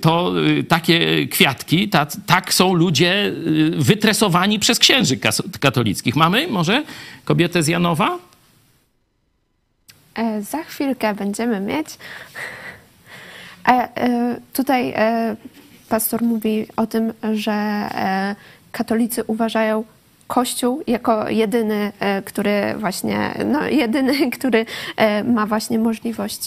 [0.00, 5.18] To y, takie kwiatki, ta, tak są ludzie y, wytresowani przez księży
[5.60, 6.16] katolickich.
[6.16, 6.84] Mamy może
[7.24, 8.33] kobietę z Janowa?
[10.14, 11.98] E, za chwilkę będziemy mieć.
[13.68, 14.94] E, e, tutaj
[15.88, 17.88] pastor mówi o tym, że
[18.72, 19.84] katolicy uważają
[20.26, 21.92] Kościół jako jedyny,
[22.24, 24.66] który właśnie, no jedyny, który
[25.24, 26.46] ma właśnie możliwość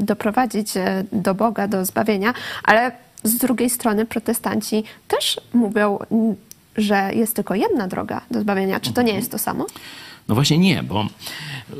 [0.00, 0.72] doprowadzić
[1.12, 2.34] do Boga, do zbawienia,
[2.64, 2.92] ale
[3.24, 5.98] z drugiej strony protestanci też mówią,
[6.76, 8.80] że jest tylko jedna droga do zbawienia.
[8.80, 9.66] Czy to nie jest to samo?
[10.28, 11.08] No właśnie nie, bo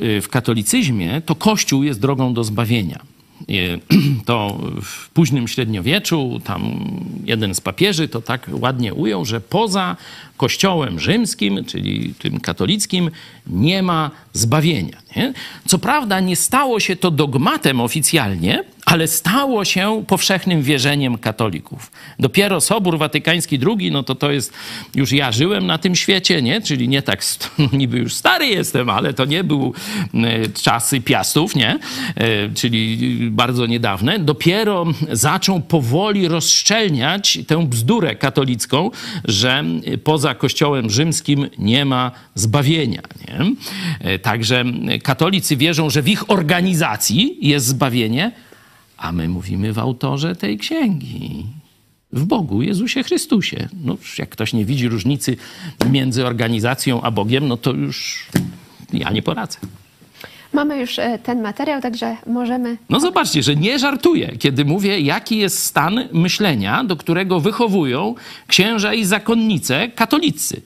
[0.03, 3.12] y, w katolicyzmie to Kościół jest drogą do zbawienia.
[4.26, 6.84] To w późnym średniowieczu, tam
[7.24, 9.97] jeden z papieży to tak ładnie ujął, że poza
[10.36, 13.11] Kościołem rzymskim, czyli tym katolickim,
[13.47, 14.99] nie ma zbawienia.
[15.16, 15.32] Nie?
[15.68, 21.93] Co prawda nie stało się to dogmatem oficjalnie, ale stało się powszechnym wierzeniem katolików.
[22.18, 24.53] Dopiero Sobór Watykański II, no to to jest,
[24.95, 26.61] już ja żyłem na tym świecie, nie?
[26.61, 27.24] Czyli nie tak,
[27.72, 29.74] niby już stary jestem, ale to nie był
[30.14, 31.78] e, czasy piastów, nie?
[32.16, 34.18] E, czyli bardzo niedawne.
[34.18, 38.90] Dopiero zaczął powoli rozszczelniać tę bzdurę katolicką,
[39.24, 39.64] że
[40.05, 43.53] poza Kościołem rzymskim nie ma zbawienia, nie?
[44.01, 44.64] E, także
[45.03, 48.32] katolicy wierzą, że w ich organizacji jest zbawienie,
[49.03, 51.46] a my mówimy w autorze tej księgi.
[52.12, 53.68] W Bogu, Jezusie Chrystusie.
[53.84, 55.36] No, jak ktoś nie widzi różnicy
[55.90, 58.26] między organizacją a Bogiem, no to już
[58.92, 59.59] ja nie poradzę.
[60.53, 62.76] Mamy już e, ten materiał, także możemy.
[62.88, 68.14] No zobaczcie, że nie żartuję, kiedy mówię, jaki jest stan myślenia, do którego wychowują
[68.46, 70.62] księża i zakonnice katolicy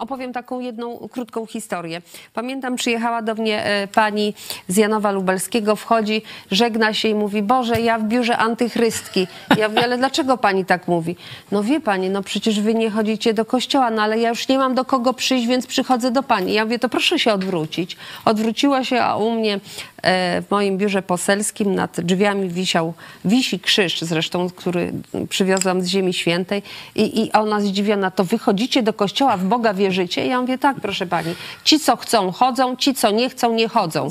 [0.00, 2.02] opowiem taką jedną krótką historię.
[2.34, 4.34] Pamiętam, przyjechała do mnie e, pani
[4.68, 9.26] z Janowa Lubelskiego, wchodzi, żegna się i mówi, Boże, ja w biurze antychrystki.
[9.56, 11.16] Ja mówię, ale dlaczego pani tak mówi?
[11.52, 14.58] No wie pani, no przecież wy nie chodzicie do kościoła, no ale ja już nie
[14.58, 16.52] mam do kogo przyjść, więc przychodzę do pani.
[16.52, 17.96] Ja mówię, to proszę się odwrócić.
[18.24, 19.60] Odwróciła się, a u mnie
[20.02, 22.94] e, w moim biurze poselskim nad drzwiami wisiał,
[23.24, 24.92] wisi krzyż zresztą, który
[25.28, 26.62] przywiozłam z Ziemi Świętej
[26.94, 30.26] i, i ona zdziwiona, to wychodzicie do kościoła, w Boga wierzycie, życie?
[30.26, 31.34] Ja mówię, tak, proszę pani.
[31.64, 34.08] Ci, co chcą, chodzą, ci, co nie chcą, nie chodzą.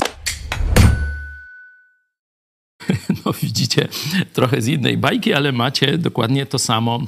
[3.25, 3.87] No widzicie,
[4.33, 6.99] trochę z innej bajki, ale macie dokładnie to samo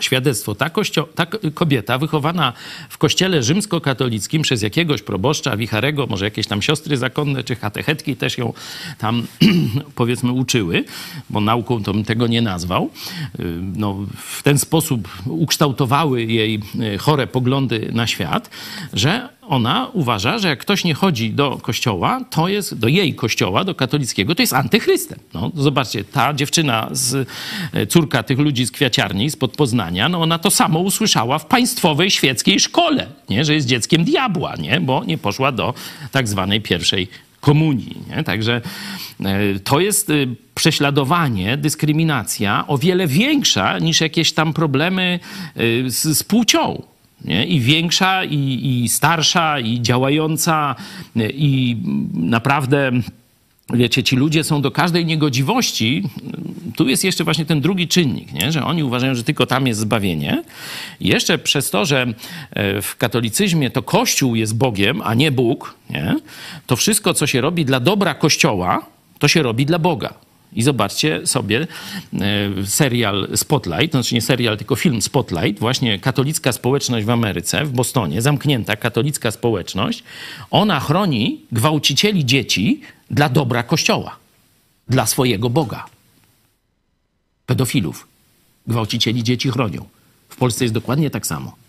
[0.00, 0.54] świadectwo.
[0.54, 2.52] Ta, kościo- ta kobieta wychowana
[2.88, 8.38] w kościele rzymskokatolickim przez jakiegoś proboszcza, wicharego, może jakieś tam siostry zakonne czy katechetki też
[8.38, 8.52] ją
[8.98, 9.26] tam
[9.94, 10.84] powiedzmy uczyły,
[11.30, 12.90] bo nauką to bym tego nie nazwał.
[13.76, 16.60] No, w ten sposób ukształtowały jej
[16.94, 18.50] y, chore poglądy na świat,
[18.92, 23.64] że ona uważa, że jak ktoś nie chodzi do kościoła, to jest, do jej kościoła,
[23.64, 25.18] do katolickiego, to jest antychrystem.
[25.34, 27.28] No, zobaczcie, ta dziewczyna, z,
[27.72, 32.10] e, córka tych ludzi z kwiaciarni, spod Poznania, no ona to samo usłyszała w państwowej
[32.10, 33.44] świeckiej szkole, nie?
[33.44, 34.80] że jest dzieckiem diabła, nie?
[34.80, 35.74] bo nie poszła do
[36.10, 37.08] tak zwanej pierwszej
[37.40, 37.98] komunii.
[38.10, 38.24] Nie?
[38.24, 38.60] Także
[39.24, 40.14] e, to jest e,
[40.54, 45.20] prześladowanie, dyskryminacja o wiele większa niż jakieś tam problemy
[45.86, 46.91] z, z płcią
[47.24, 47.46] nie?
[47.46, 50.74] i większa, i, i starsza, i działająca,
[51.16, 51.76] i
[52.14, 52.92] naprawdę
[53.72, 56.02] wiecie, ci ludzie są do każdej niegodziwości.
[56.76, 58.52] Tu jest jeszcze właśnie ten drugi czynnik, nie?
[58.52, 60.42] że oni uważają, że tylko tam jest zbawienie.
[61.00, 62.06] Jeszcze przez to, że
[62.50, 66.16] e, w katolicyzmie to Kościół jest Bogiem, a nie Bóg, nie?
[66.66, 68.86] to wszystko, co się robi dla dobra Kościoła,
[69.18, 70.14] to się robi dla Boga.
[70.52, 71.66] I zobaczcie sobie
[72.12, 77.70] e, serial Spotlight, znaczy nie serial, tylko film Spotlight, właśnie katolicka społeczność w Ameryce, w
[77.70, 80.02] Bostonie, zamknięta katolicka społeczność.
[80.50, 82.80] Ona chroni gwałcicieli dzieci
[83.10, 84.16] dla dobra Kościoła,
[84.88, 85.86] dla swojego Boga.
[87.46, 88.06] Pedofilów,
[88.66, 89.88] gwałcicieli dzieci chronią.
[90.28, 91.61] W Polsce jest dokładnie tak samo.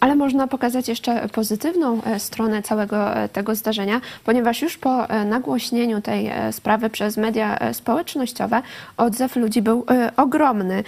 [0.00, 5.24] Ale można pokazać jeszcze pozytywną e, stronę całego e, tego zdarzenia, ponieważ już po e,
[5.24, 8.62] nagłośnieniu tej sprawy przez media społecznościowe
[8.96, 9.86] odzew ludzi był
[10.16, 10.84] ogromny.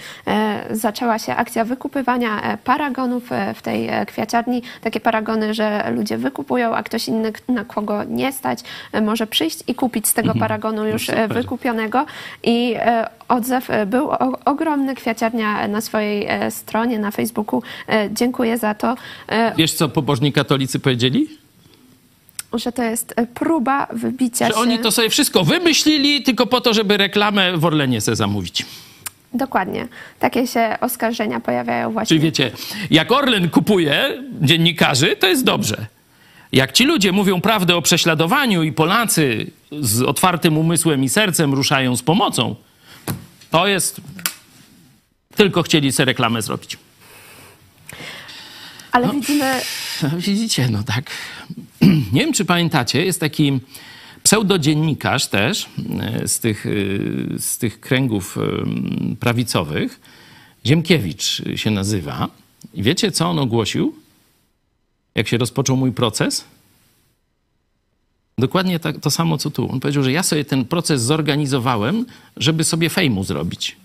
[0.71, 3.23] Zaczęła się akcja wykupywania paragonów
[3.55, 4.61] w tej kwiaciarni.
[4.81, 8.59] Takie paragony, że ludzie wykupują, a ktoś inny, na kogo nie stać,
[9.01, 10.39] może przyjść i kupić z tego mhm.
[10.39, 12.05] paragonu już wykupionego.
[12.43, 12.75] I
[13.33, 14.09] odzew był
[14.45, 14.95] ogromny.
[14.95, 17.63] Kwiaciarnia na swojej stronie na Facebooku
[18.11, 18.95] dziękuję za to.
[19.27, 21.27] E, Wiesz, co pobożni katolicy powiedzieli?
[22.53, 24.59] Że to jest e, próba wybicia że się...
[24.59, 28.65] oni to sobie wszystko wymyślili tylko po to, żeby reklamę w Orlenie sobie zamówić.
[29.33, 29.87] Dokładnie.
[30.19, 32.07] Takie się oskarżenia pojawiają właśnie.
[32.07, 32.51] Czyli wiecie,
[32.91, 35.85] jak Orlen kupuje dziennikarzy, to jest dobrze.
[36.51, 41.95] Jak ci ludzie mówią prawdę o prześladowaniu i Polacy z otwartym umysłem i sercem ruszają
[41.95, 42.55] z pomocą,
[43.53, 44.01] to jest...
[45.35, 46.77] Tylko chcieli sobie reklamę zrobić.
[48.91, 49.61] Ale no, widzimy...
[50.27, 51.11] Widzicie, no tak.
[52.13, 53.59] Nie wiem, czy pamiętacie, jest taki
[54.23, 56.69] pseudodziennikarz też e, z tych, e,
[57.39, 58.41] z tych kręgów e,
[59.15, 59.99] prawicowych.
[60.65, 62.29] Ziemkiewicz się nazywa.
[62.73, 63.95] I wiecie, co on ogłosił?
[65.15, 66.45] Jak się rozpoczął mój proces?
[68.37, 69.71] Dokładnie tak, to samo, co tu.
[69.71, 72.05] On powiedział, że ja sobie ten proces zorganizowałem,
[72.37, 73.75] żeby sobie fejmu zrobić.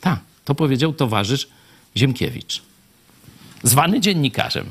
[0.00, 1.48] Tak, to powiedział towarzysz
[1.96, 2.62] Ziemkiewicz
[3.62, 4.70] zwany dziennikarzem.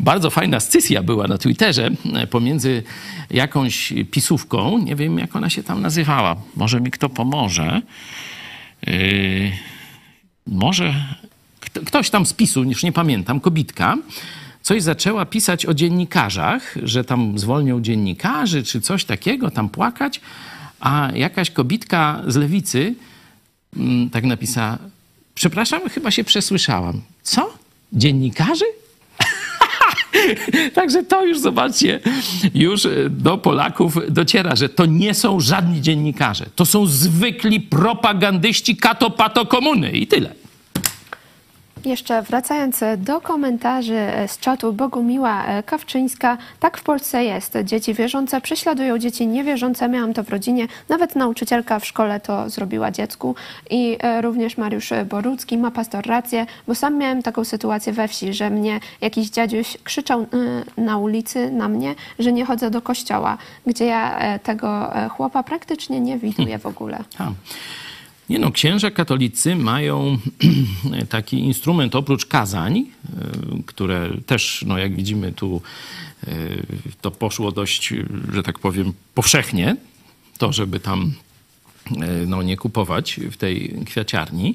[0.00, 2.82] Bardzo fajna scysja była na Twitterze e, pomiędzy
[3.30, 7.82] jakąś pisówką, nie wiem jak ona się tam nazywała, może mi kto pomoże.
[8.86, 9.52] Yy,
[10.46, 10.94] może
[11.86, 13.96] ktoś tam z PiSu, już nie pamiętam, kobitka,
[14.68, 20.20] coś zaczęła pisać o dziennikarzach, że tam zwolnią dziennikarzy, czy coś takiego, tam płakać,
[20.80, 22.94] a jakaś kobitka z lewicy
[23.76, 24.78] mm, tak napisała,
[25.34, 27.00] przepraszam, chyba się przesłyszałam.
[27.22, 27.54] Co?
[27.92, 28.64] dziennikarzy?
[30.78, 32.00] Także to już zobaczcie,
[32.54, 36.46] już do Polaków dociera, że to nie są żadni dziennikarze.
[36.56, 40.47] To są zwykli propagandyści katopato komuny i tyle.
[41.84, 47.58] Jeszcze wracając do komentarzy z czatu Bogumiła Kawczyńska, tak w Polsce jest.
[47.64, 49.88] Dzieci wierzące prześladują dzieci niewierzące.
[49.88, 50.68] Miałam to w rodzinie.
[50.88, 53.34] Nawet nauczycielka w szkole to zrobiła dziecku.
[53.70, 58.34] I e, również Mariusz Borucki ma pastor rację, bo sam miałem taką sytuację we wsi,
[58.34, 60.20] że mnie jakiś dziadziuś krzyczał
[60.76, 65.42] e, na ulicy na mnie, że nie chodzę do kościoła, gdzie ja e, tego chłopa
[65.42, 66.98] praktycznie nie widuję w ogóle.
[68.28, 70.18] Nie no, księża katolicy mają
[71.08, 72.84] taki instrument oprócz kazań, e,
[73.66, 75.62] które też, no jak widzimy tu,
[76.26, 76.30] e,
[77.00, 77.94] to poszło dość,
[78.32, 79.76] że tak powiem, powszechnie,
[80.38, 81.12] to żeby tam
[81.96, 84.54] e, no, nie kupować w tej kwiaciarni,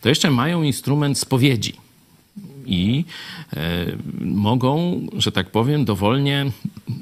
[0.00, 1.72] to jeszcze mają instrument spowiedzi.
[2.66, 3.04] I
[4.20, 6.50] mogą, że tak powiem, dowolnie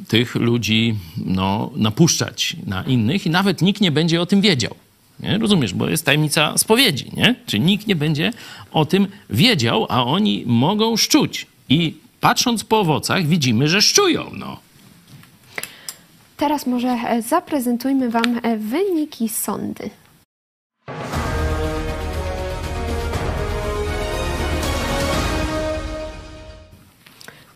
[0.08, 4.74] tych ludzi no, napuszczać na innych i nawet nikt nie będzie o tym wiedział.
[5.22, 5.38] Nie?
[5.38, 7.34] Rozumiesz, bo jest tajemnica spowiedzi, nie?
[7.46, 8.32] Czyli nikt nie będzie
[8.72, 11.46] o tym wiedział, a oni mogą szczuć.
[11.68, 14.58] I patrząc po owocach widzimy, że szczują, no.
[16.36, 19.90] teraz może e, zaprezentujmy Wam e, wyniki sądy.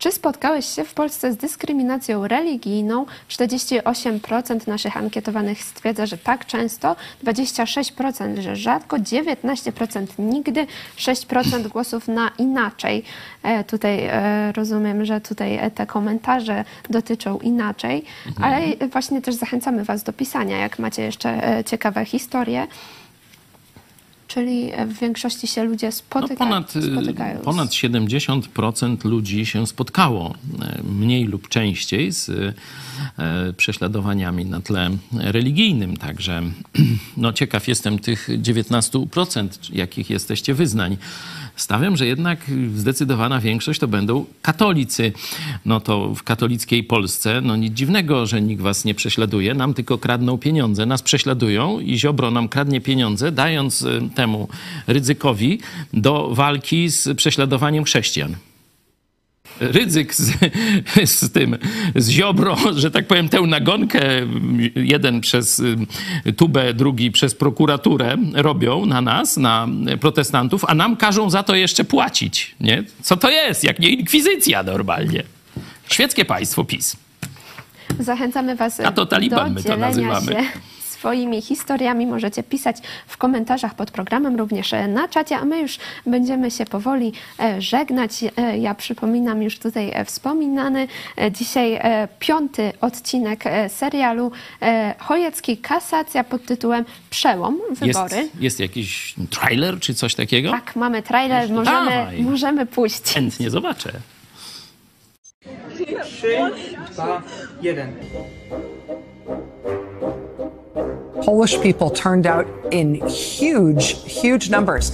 [0.07, 3.05] Czy spotkałeś się w Polsce z dyskryminacją religijną?
[3.29, 12.31] 48% naszych ankietowanych stwierdza, że tak często, 26%, że rzadko, 19% nigdy, 6% głosów na
[12.37, 13.03] inaczej.
[13.43, 18.03] E, tutaj e, rozumiem, że tutaj e, te komentarze dotyczą inaczej,
[18.41, 18.59] ale
[18.91, 22.67] właśnie też zachęcamy Was do pisania, jak macie jeszcze ciekawe historie.
[24.27, 27.39] Czyli w większości się ludzie No spotyka, ponad, y, spotykają.
[27.39, 32.53] ponad 70% ludzi się spotkało e, mniej lub częściej z e,
[33.53, 35.97] prześladowaniami na tle religijnym.
[35.97, 36.41] Także
[37.17, 40.97] no, ciekaw jestem tych 19%, jakich jesteście wyznań.
[41.57, 42.39] Stawiam, że jednak
[42.75, 45.13] zdecydowana większość to będą katolicy.
[45.65, 49.97] No to w katolickiej Polsce, no nic dziwnego, że nikt was nie prześladuje, nam tylko
[49.97, 54.47] kradną pieniądze, nas prześladują i Ziobro nam kradnie pieniądze, dając y, temu
[54.87, 55.59] Rydzykowi
[55.93, 58.35] do walki z prześladowaniem chrześcijan.
[59.59, 60.31] Rydzyk z,
[61.05, 61.57] z tym,
[61.95, 64.01] z Ziobro, że tak powiem, tę nagonkę,
[64.75, 69.67] jeden przez y, tubę, drugi przez prokuraturę robią na nas, na
[69.99, 72.83] protestantów, a nam każą za to jeszcze płacić, nie?
[73.01, 75.23] Co to jest, jak nie inkwizycja normalnie?
[75.89, 76.95] Świeckie państwo PiS.
[77.99, 80.31] Zachęcamy Was A to Taliban do my to nazywamy.
[80.31, 80.43] się
[81.07, 82.05] swoimi historiami.
[82.07, 82.77] Możecie pisać
[83.07, 87.61] w komentarzach pod programem, również e, na czacie, a my już będziemy się powoli e,
[87.61, 88.11] żegnać.
[88.37, 90.87] E, Ja przypominam już tutaj wspominany
[91.31, 91.79] dzisiaj
[92.19, 94.31] piąty odcinek serialu
[94.99, 98.29] Chojecki Kasacja pod tytułem Przełom, Jest, wybory.
[98.39, 100.51] jest jakiś trailer czy coś takiego?
[100.51, 102.21] Tak, mamy trailer, możemy, Dawaj.
[102.21, 103.13] możemy puścić.
[103.13, 103.91] Chętnie zobaczę.
[106.03, 106.37] Trzy,
[106.91, 107.21] dwa,
[107.61, 107.93] jeden.
[111.27, 114.91] Polish people turned out in huge, huge numbers.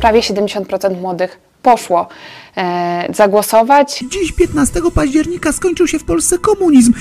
[0.00, 2.08] prawie 70% młodych poszło
[2.56, 4.04] e, zagłosować.
[4.10, 6.92] Dziś 15 października skończył się w Polsce komunizm.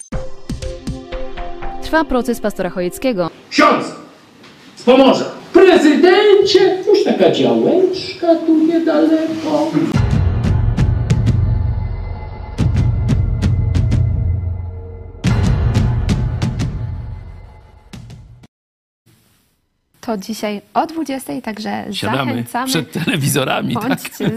[1.81, 3.29] Trwa proces pastora Chojeckiego.
[3.49, 3.85] Ksiądz
[4.75, 5.25] z Pomorza.
[5.53, 9.71] Prezydencie, już taka działeczka tu niedaleko.
[20.07, 22.67] To dzisiaj o 20, także Siadamy zachęcamy.
[22.67, 23.87] przed telewizorami, tak?
[23.87, 24.31] Bądźcie,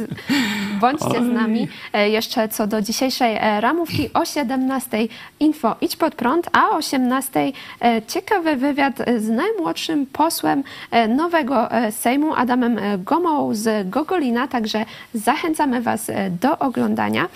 [0.81, 1.69] bądźcie z nami.
[1.93, 4.99] E, Jeszcze co do dzisiejszej e, ramówki o 17
[5.41, 7.41] info Idź pod prąd, a o 18
[7.81, 10.63] e, ciekawy wywiad z najmłodszym posłem
[11.09, 16.11] nowego Sejmu Adamem Gomołą z Gogolina, także zachęcamy Was
[16.41, 17.29] do oglądania.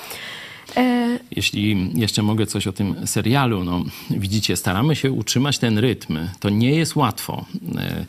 [0.76, 1.04] E,
[1.36, 6.18] Jeśli jeszcze mogę coś o tym serialu, no widzicie, staramy się utrzymać ten rytm.
[6.40, 7.44] To nie jest łatwo.
[7.76, 8.06] E,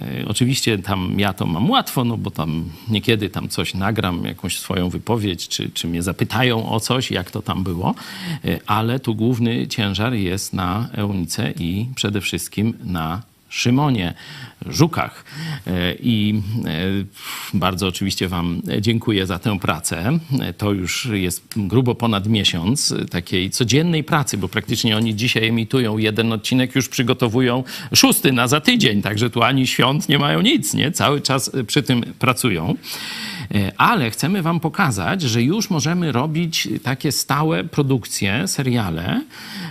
[0.00, 4.58] e, oczywiście tam ja to mam łatwo, no bo tam niekiedy tam coś nagram, jakąś
[4.58, 7.94] swoją wypowiedź, czy, czy mnie zapytają o coś, jak to tam było,
[8.66, 14.14] ale tu główny ciężar jest na Eunice i przede wszystkim na Szymonie
[14.66, 15.24] Żukach.
[15.66, 20.18] E, I e, bardzo oczywiście Wam dziękuję za tę pracę.
[20.40, 25.98] E, To już jest grubo ponad miesiąc takiej codziennej pracy, bo praktycznie oni dzisiaj emitują
[25.98, 30.74] jeden odcinek, już przygotowują szósty na za tydzień, także tu ani świąt nie mają nic,
[30.74, 30.92] nie?
[30.92, 32.74] Cały czas przy tym pracują.
[33.54, 39.24] E, Ale chcemy Wam pokazać, że już możemy robić takie stałe produkcje, seriale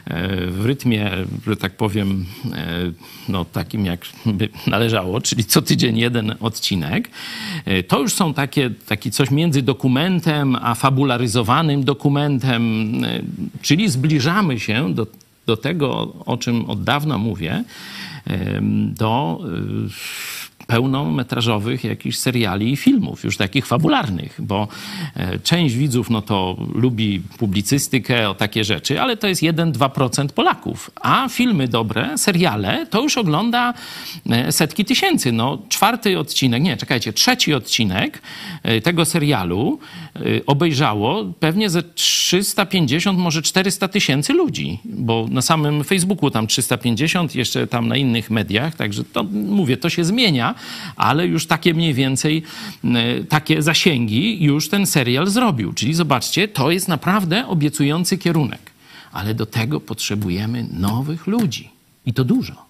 [0.06, 1.12] e, w rytmie,
[1.48, 2.92] że tak powiem, e,
[3.30, 7.10] no takim jak by należało, czyli co tydzień jeden odcinek.
[7.88, 12.92] To już są takie, taki coś między dokumentem a fabularyzowanym dokumentem,
[13.62, 15.08] czyli zbliżamy się do,
[15.46, 17.64] do tego, o czym od dawna mówię,
[18.94, 19.42] do
[20.70, 24.68] pełnometrażowych jakichś seriali i filmów, już takich fabularnych, bo
[25.16, 30.92] e, część widzów no to lubi publicystykę, o takie rzeczy, ale to jest 1-2% Polaków.
[31.02, 33.74] A filmy dobre, seriale, to już ogląda
[34.30, 35.32] e, setki tysięcy.
[35.32, 38.22] No czwarty odcinek, nie, czekajcie, trzeci odcinek
[38.64, 39.80] e, tego serialu
[40.46, 47.68] obejrzało pewnie ze 350, może 400 tysięcy ludzi, bo na samym Facebooku tam 350, jeszcze
[47.68, 50.56] tam na innych mediach, także to mówię, to się zmienia,
[50.96, 52.44] ale już takie mniej więcej
[52.84, 55.74] e, takie zasięgi już ten serial zrobił.
[55.74, 58.72] Czyli zobaczcie, to jest naprawdę obiecujący kierunek.
[59.12, 61.70] Ale do tego potrzebujemy nowych ludzi.
[62.06, 62.66] I to dużo.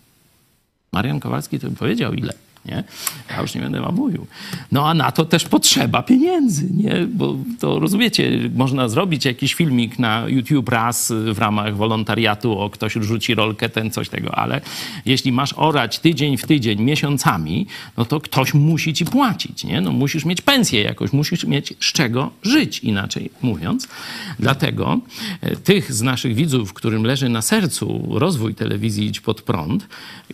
[0.91, 2.33] Marian Kowalski to powiedział ile.
[2.65, 2.83] Nie?
[3.29, 4.27] Ja już nie będę wam mówił.
[4.71, 7.07] No a na to też potrzeba pieniędzy, nie?
[7.07, 12.93] Bo to rozumiecie, można zrobić jakiś filmik na YouTube raz w ramach wolontariatu, o ktoś
[12.93, 14.61] rzuci rolkę, ten coś tego, ale
[15.05, 19.81] jeśli masz orać tydzień w tydzień, miesiącami, no to ktoś musi ci płacić, nie?
[19.81, 23.87] No musisz mieć pensję jakoś, musisz mieć z czego żyć, inaczej mówiąc.
[24.39, 24.99] Dlatego
[25.41, 29.87] e, tych z naszych widzów, którym leży na sercu rozwój telewizji Idź Pod Prąd,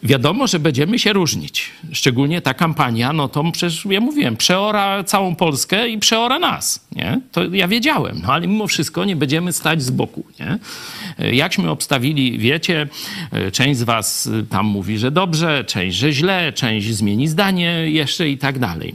[0.04, 1.72] wiadomo, że będziemy się różnić.
[1.92, 7.22] Szczególnie ta kampania, no to przecież ja mówiłem, przeora całą Polskę i przeora nas, nie?
[7.32, 10.58] To ja wiedziałem, no ale mimo wszystko nie będziemy stać z boku, nie?
[11.20, 12.88] E, Jakśmy obstawili, wiecie,
[13.32, 17.92] e, część z was e, tam mówi, że dobrze, część, że źle, część zmieni zdanie
[17.92, 18.94] jeszcze i tak dalej.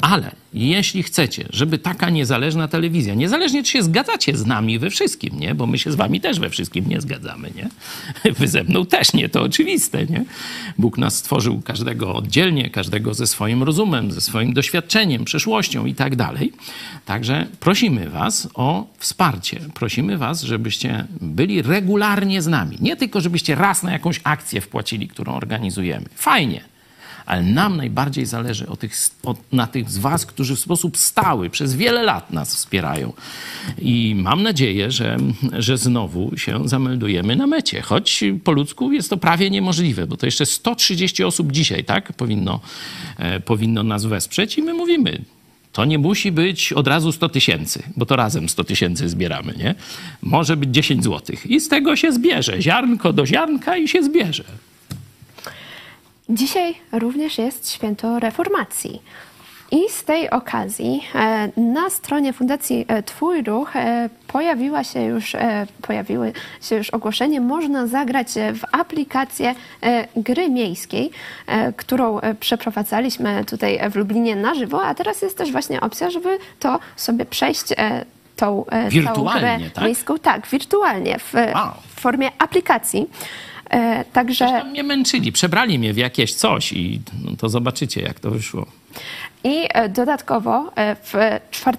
[0.00, 5.40] Ale jeśli chcecie, żeby taka niezależna telewizja, niezależnie czy się zgadzacie z nami we wszystkim,
[5.40, 5.54] nie?
[5.54, 7.68] Bo my się z wami też we wszystkim nie zgadzamy, nie?
[8.38, 10.24] Wy ze mną też nie, to oczywiste, nie?
[10.78, 16.16] Bóg nas stworzył każdego oddzielnie, każdego ze swoim rozumem, ze swoim doświadczeniem, przeszłością i tak
[16.16, 16.52] dalej.
[17.04, 19.60] Także prosimy was o wsparcie.
[19.74, 22.76] Prosimy was, żebyście byli regularnie z nami.
[22.80, 26.06] Nie tylko, żebyście raz na jakąś akcję wpłacili, którą organizujemy.
[26.14, 26.73] Fajnie
[27.26, 28.94] ale nam najbardziej zależy o tych,
[29.24, 33.12] o, na tych z Was, którzy w sposób stały przez wiele lat nas wspierają.
[33.78, 35.16] I mam nadzieję, że,
[35.58, 40.26] że znowu się zameldujemy na mecie, choć po ludzku jest to prawie niemożliwe, bo to
[40.26, 42.60] jeszcze 130 osób dzisiaj, tak, powinno,
[43.18, 45.20] e, powinno nas wesprzeć i my mówimy,
[45.74, 49.74] to nie musi być od razu 100 tysięcy, bo to razem 100 tysięcy zbieramy, nie?
[50.22, 54.44] Może być 10 złotych i z tego się zbierze, ziarnko do ziarnka i się zbierze.
[56.28, 59.02] Dzisiaj również jest święto reformacji.
[59.70, 65.36] I z tej okazji e, na stronie Fundacji e, Twój Ruch e, pojawiła się już,
[65.82, 69.54] pojawiły się już ogłoszenie, można zagrać w aplikację
[70.16, 71.10] gry miejskiej,
[71.76, 76.78] którą przeprowadzaliśmy tutaj w Lublinie na żywo, a teraz jest też właśnie opcja, żeby to
[76.96, 77.64] sobie przejść
[78.36, 79.84] tą, tą Wirtualnie, grę tak?
[79.84, 80.18] miejską.
[80.18, 81.72] Tak, wirtualnie, w, Wow.
[81.96, 83.06] w formie aplikacji.
[84.12, 88.30] Także Tam mnie męczyli, przebrali mnie w jakieś coś i no, to zobaczycie, jak to
[88.30, 88.66] wyszło.
[89.44, 91.12] I e, dodatkowo e, w
[91.50, 91.78] 4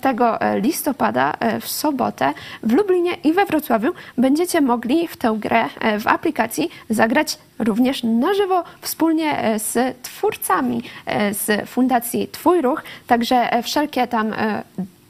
[0.61, 2.33] listopada e, w sobotę
[2.63, 8.03] w Lublinie i we Wrocławiu będziecie mogli w tę grę e, w aplikacji zagrać również
[8.03, 12.83] na żywo wspólnie e, z twórcami e, z Fundacji Twój Ruch.
[13.07, 14.63] Także e, wszelkie tam e,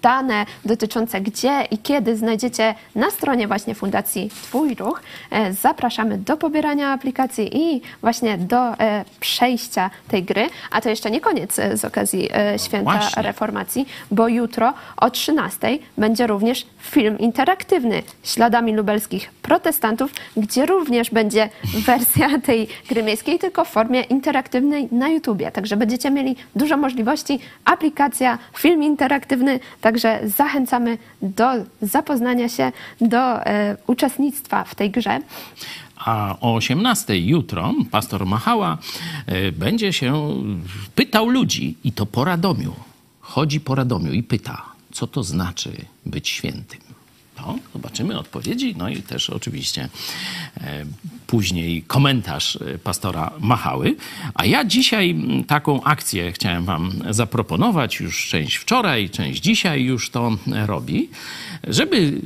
[0.05, 5.01] dane dotyczące gdzie i kiedy znajdziecie na stronie właśnie Fundacji Twój Ruch.
[5.31, 10.49] E, Zapraszamy do pobierania aplikacji i właśnie do e, przejścia tej gry.
[10.71, 13.23] A to jeszcze nie koniec e, z okazji Święta właśnie.
[13.23, 21.49] Reformacji, bo jutro o 13 będzie również film interaktywny Śladami lubelskich protestantów, gdzie również będzie
[21.87, 25.51] wersja tej gry miejskiej, tylko w formie interaktywnej na YouTubie.
[25.51, 27.39] Także będziecie mieli dużo możliwości.
[27.65, 29.59] Aplikacja, film interaktywny,
[29.95, 31.45] także zachęcamy do
[31.81, 32.71] zapoznania się,
[33.01, 35.19] do e, uczestnictwa w tej grze.
[35.95, 38.77] A o 18 jutro pastor Machała
[39.25, 40.33] e, będzie się
[40.95, 42.73] pytał ludzi i to po Radomiu.
[43.19, 45.71] Chodzi po Radomiu i pyta, co to znaczy
[46.05, 46.84] być świętym.
[47.45, 49.89] To zobaczymy odpowiedzi, no i też oczywiście
[50.57, 50.85] e,
[51.27, 53.95] później komentarz e, pastora Machały.
[54.33, 55.15] A ja dzisiaj
[55.47, 61.09] taką akcję chciałem wam zaproponować, już część wczoraj, część dzisiaj już to robi,
[61.67, 62.21] żeby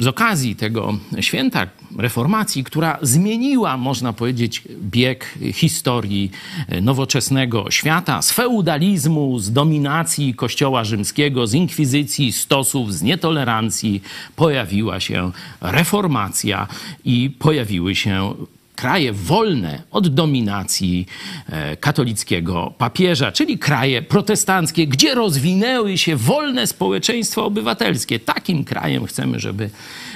[0.00, 1.66] z okazji tego święta
[1.98, 6.30] reformacji, która zmieniła, można powiedzieć, bieg historii
[6.68, 14.02] e, nowoczesnego świata, z feudalizmu, z dominacji Kościoła rzymskiego, z inkwizycji, stosów, z nietolerancji,
[14.36, 16.66] pojawiła się reformacja
[17.04, 18.34] i pojawiły się
[18.80, 21.06] kraje wolne od dominacji
[21.48, 28.18] e, katolickiego papieża, czyli kraje protestanckie, gdzie rozwinęły się wolne społeczeństwa obywatelskie.
[28.20, 29.70] Takim krajem chcemy, żeby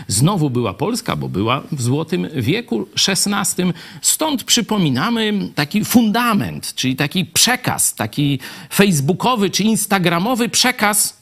[0.09, 3.63] znowu była Polska, bo była w Złotym wieku XVI.
[4.03, 8.39] Stąd przypominamy taki fundament, czyli taki przekaz, taki
[8.73, 11.17] facebookowy czy instagramowy przekaz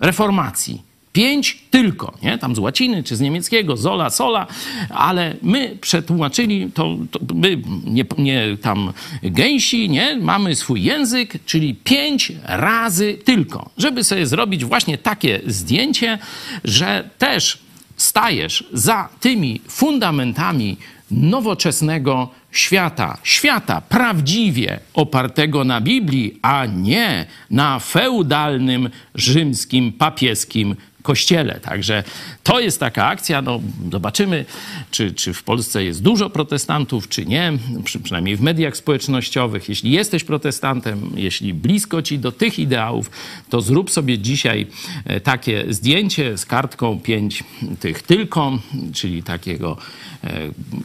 [0.00, 0.91] reformacji.
[1.12, 2.38] Pięć tylko, nie?
[2.38, 4.46] Tam z łaciny czy z niemieckiego, zola, sola,
[4.90, 8.92] ale my przetłumaczyli to, to my nie, nie tam
[9.22, 10.16] gęsi, nie?
[10.16, 16.18] Mamy swój język, czyli pięć razy tylko, żeby sobie zrobić właśnie takie zdjęcie,
[16.64, 17.58] że też
[17.96, 20.76] stajesz za tymi fundamentami
[21.10, 31.60] nowoczesnego świata, świata prawdziwie opartego na Biblii, a nie na feudalnym rzymskim papieskim kościele.
[31.60, 32.04] Także
[32.42, 33.42] to jest taka akcja.
[33.42, 33.60] No,
[33.92, 34.44] zobaczymy,
[34.90, 37.52] czy, czy w Polsce jest dużo protestantów, czy nie.
[37.84, 39.68] Przy, przynajmniej w mediach społecznościowych.
[39.68, 43.10] Jeśli jesteś protestantem, jeśli blisko ci do tych ideałów,
[43.50, 44.66] to zrób sobie dzisiaj
[45.04, 47.44] e, takie zdjęcie z kartką pięć
[47.80, 48.58] tych tylko,
[48.94, 49.76] czyli takiego
[50.24, 50.30] e,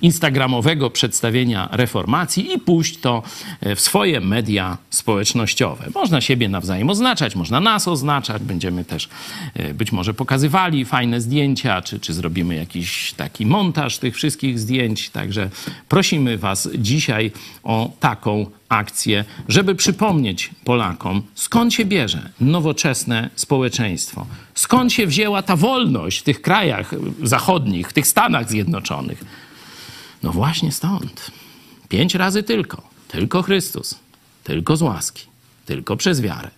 [0.01, 3.23] instagramowego przedstawienia reformacji i puść to
[3.61, 5.87] e, w swoje media społecznościowe.
[5.95, 9.09] Można siebie nawzajem oznaczać, można nas oznaczać, będziemy też
[9.73, 15.09] być może pokazywali fajne zdjęcia, czy, czy zrobimy jakiś taki montaż tych wszystkich zdjęć.
[15.09, 15.49] Także
[15.89, 17.31] prosimy Was dzisiaj
[17.63, 25.55] o taką akcję, żeby przypomnieć Polakom, skąd się bierze nowoczesne społeczeństwo, skąd się wzięła ta
[25.55, 26.91] wolność w tych krajach
[27.23, 29.23] zachodnich, w tych Stanach Zjednoczonych.
[30.23, 31.31] No właśnie stąd.
[31.89, 32.81] Pięć razy tylko.
[33.07, 33.99] Tylko Chrystus.
[34.43, 35.23] Tylko z łaski.
[35.65, 36.49] Tylko przez wiarę.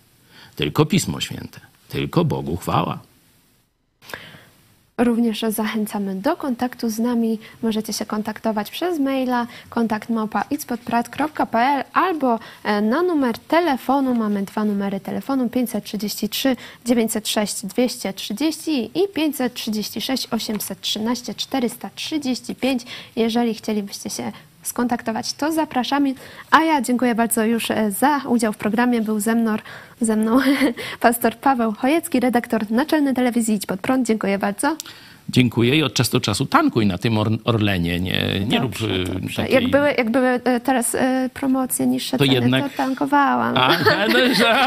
[0.56, 1.60] Tylko Pismo Święte.
[1.88, 2.98] Tylko Bogu chwała.
[5.00, 7.38] Również zachęcamy do kontaktu z nami.
[7.62, 14.14] Możecie się kontaktować przez maila kontaktmałpa.itspodprat.pl albo e, na numer telefonu.
[14.14, 22.82] Mamy dwa numery telefonu 533 906 230 i 536 813 435.
[23.16, 24.32] Jeżeli chcielibyście się
[24.62, 26.14] skontaktować, to zapraszamy.
[26.50, 29.00] A ja dziękuję bardzo już e, za udział w programie.
[29.00, 29.56] Był ze mną,
[30.00, 30.38] ze mną
[31.00, 34.06] pastor Paweł Chojecki, redaktor naczelny telewizji Idź Pod Prąd.
[34.06, 34.76] Dziękuję bardzo.
[35.32, 38.00] Dziękuję i od czasu do czasu tankuj na tym Or- Orlenie.
[38.00, 39.42] Nie, nie Dobrze, rób y, dobrze.
[39.42, 39.54] takiej...
[39.54, 43.56] Jak, były, jak były e, teraz e, promocje niższe To ceny, jednak- to tankowałam.
[43.58, 43.68] A,
[44.12, 44.66] no, że...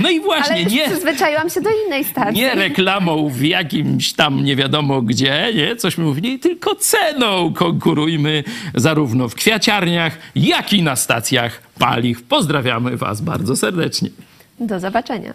[0.00, 2.36] no i właśnie, Ale nie, przyzwyczaiłam się do innej stacji.
[2.36, 9.28] nie reklamą w jakimś tam nie wiadomo gdzie, nie, cośmy mówili, tylko ceną konkurujmy zarówno
[9.28, 12.22] w kwiaciarniach, jak i na stacjach paliw.
[12.22, 14.08] Pozdrawiamy Was bardzo serdecznie.
[14.60, 15.34] Do zobaczenia.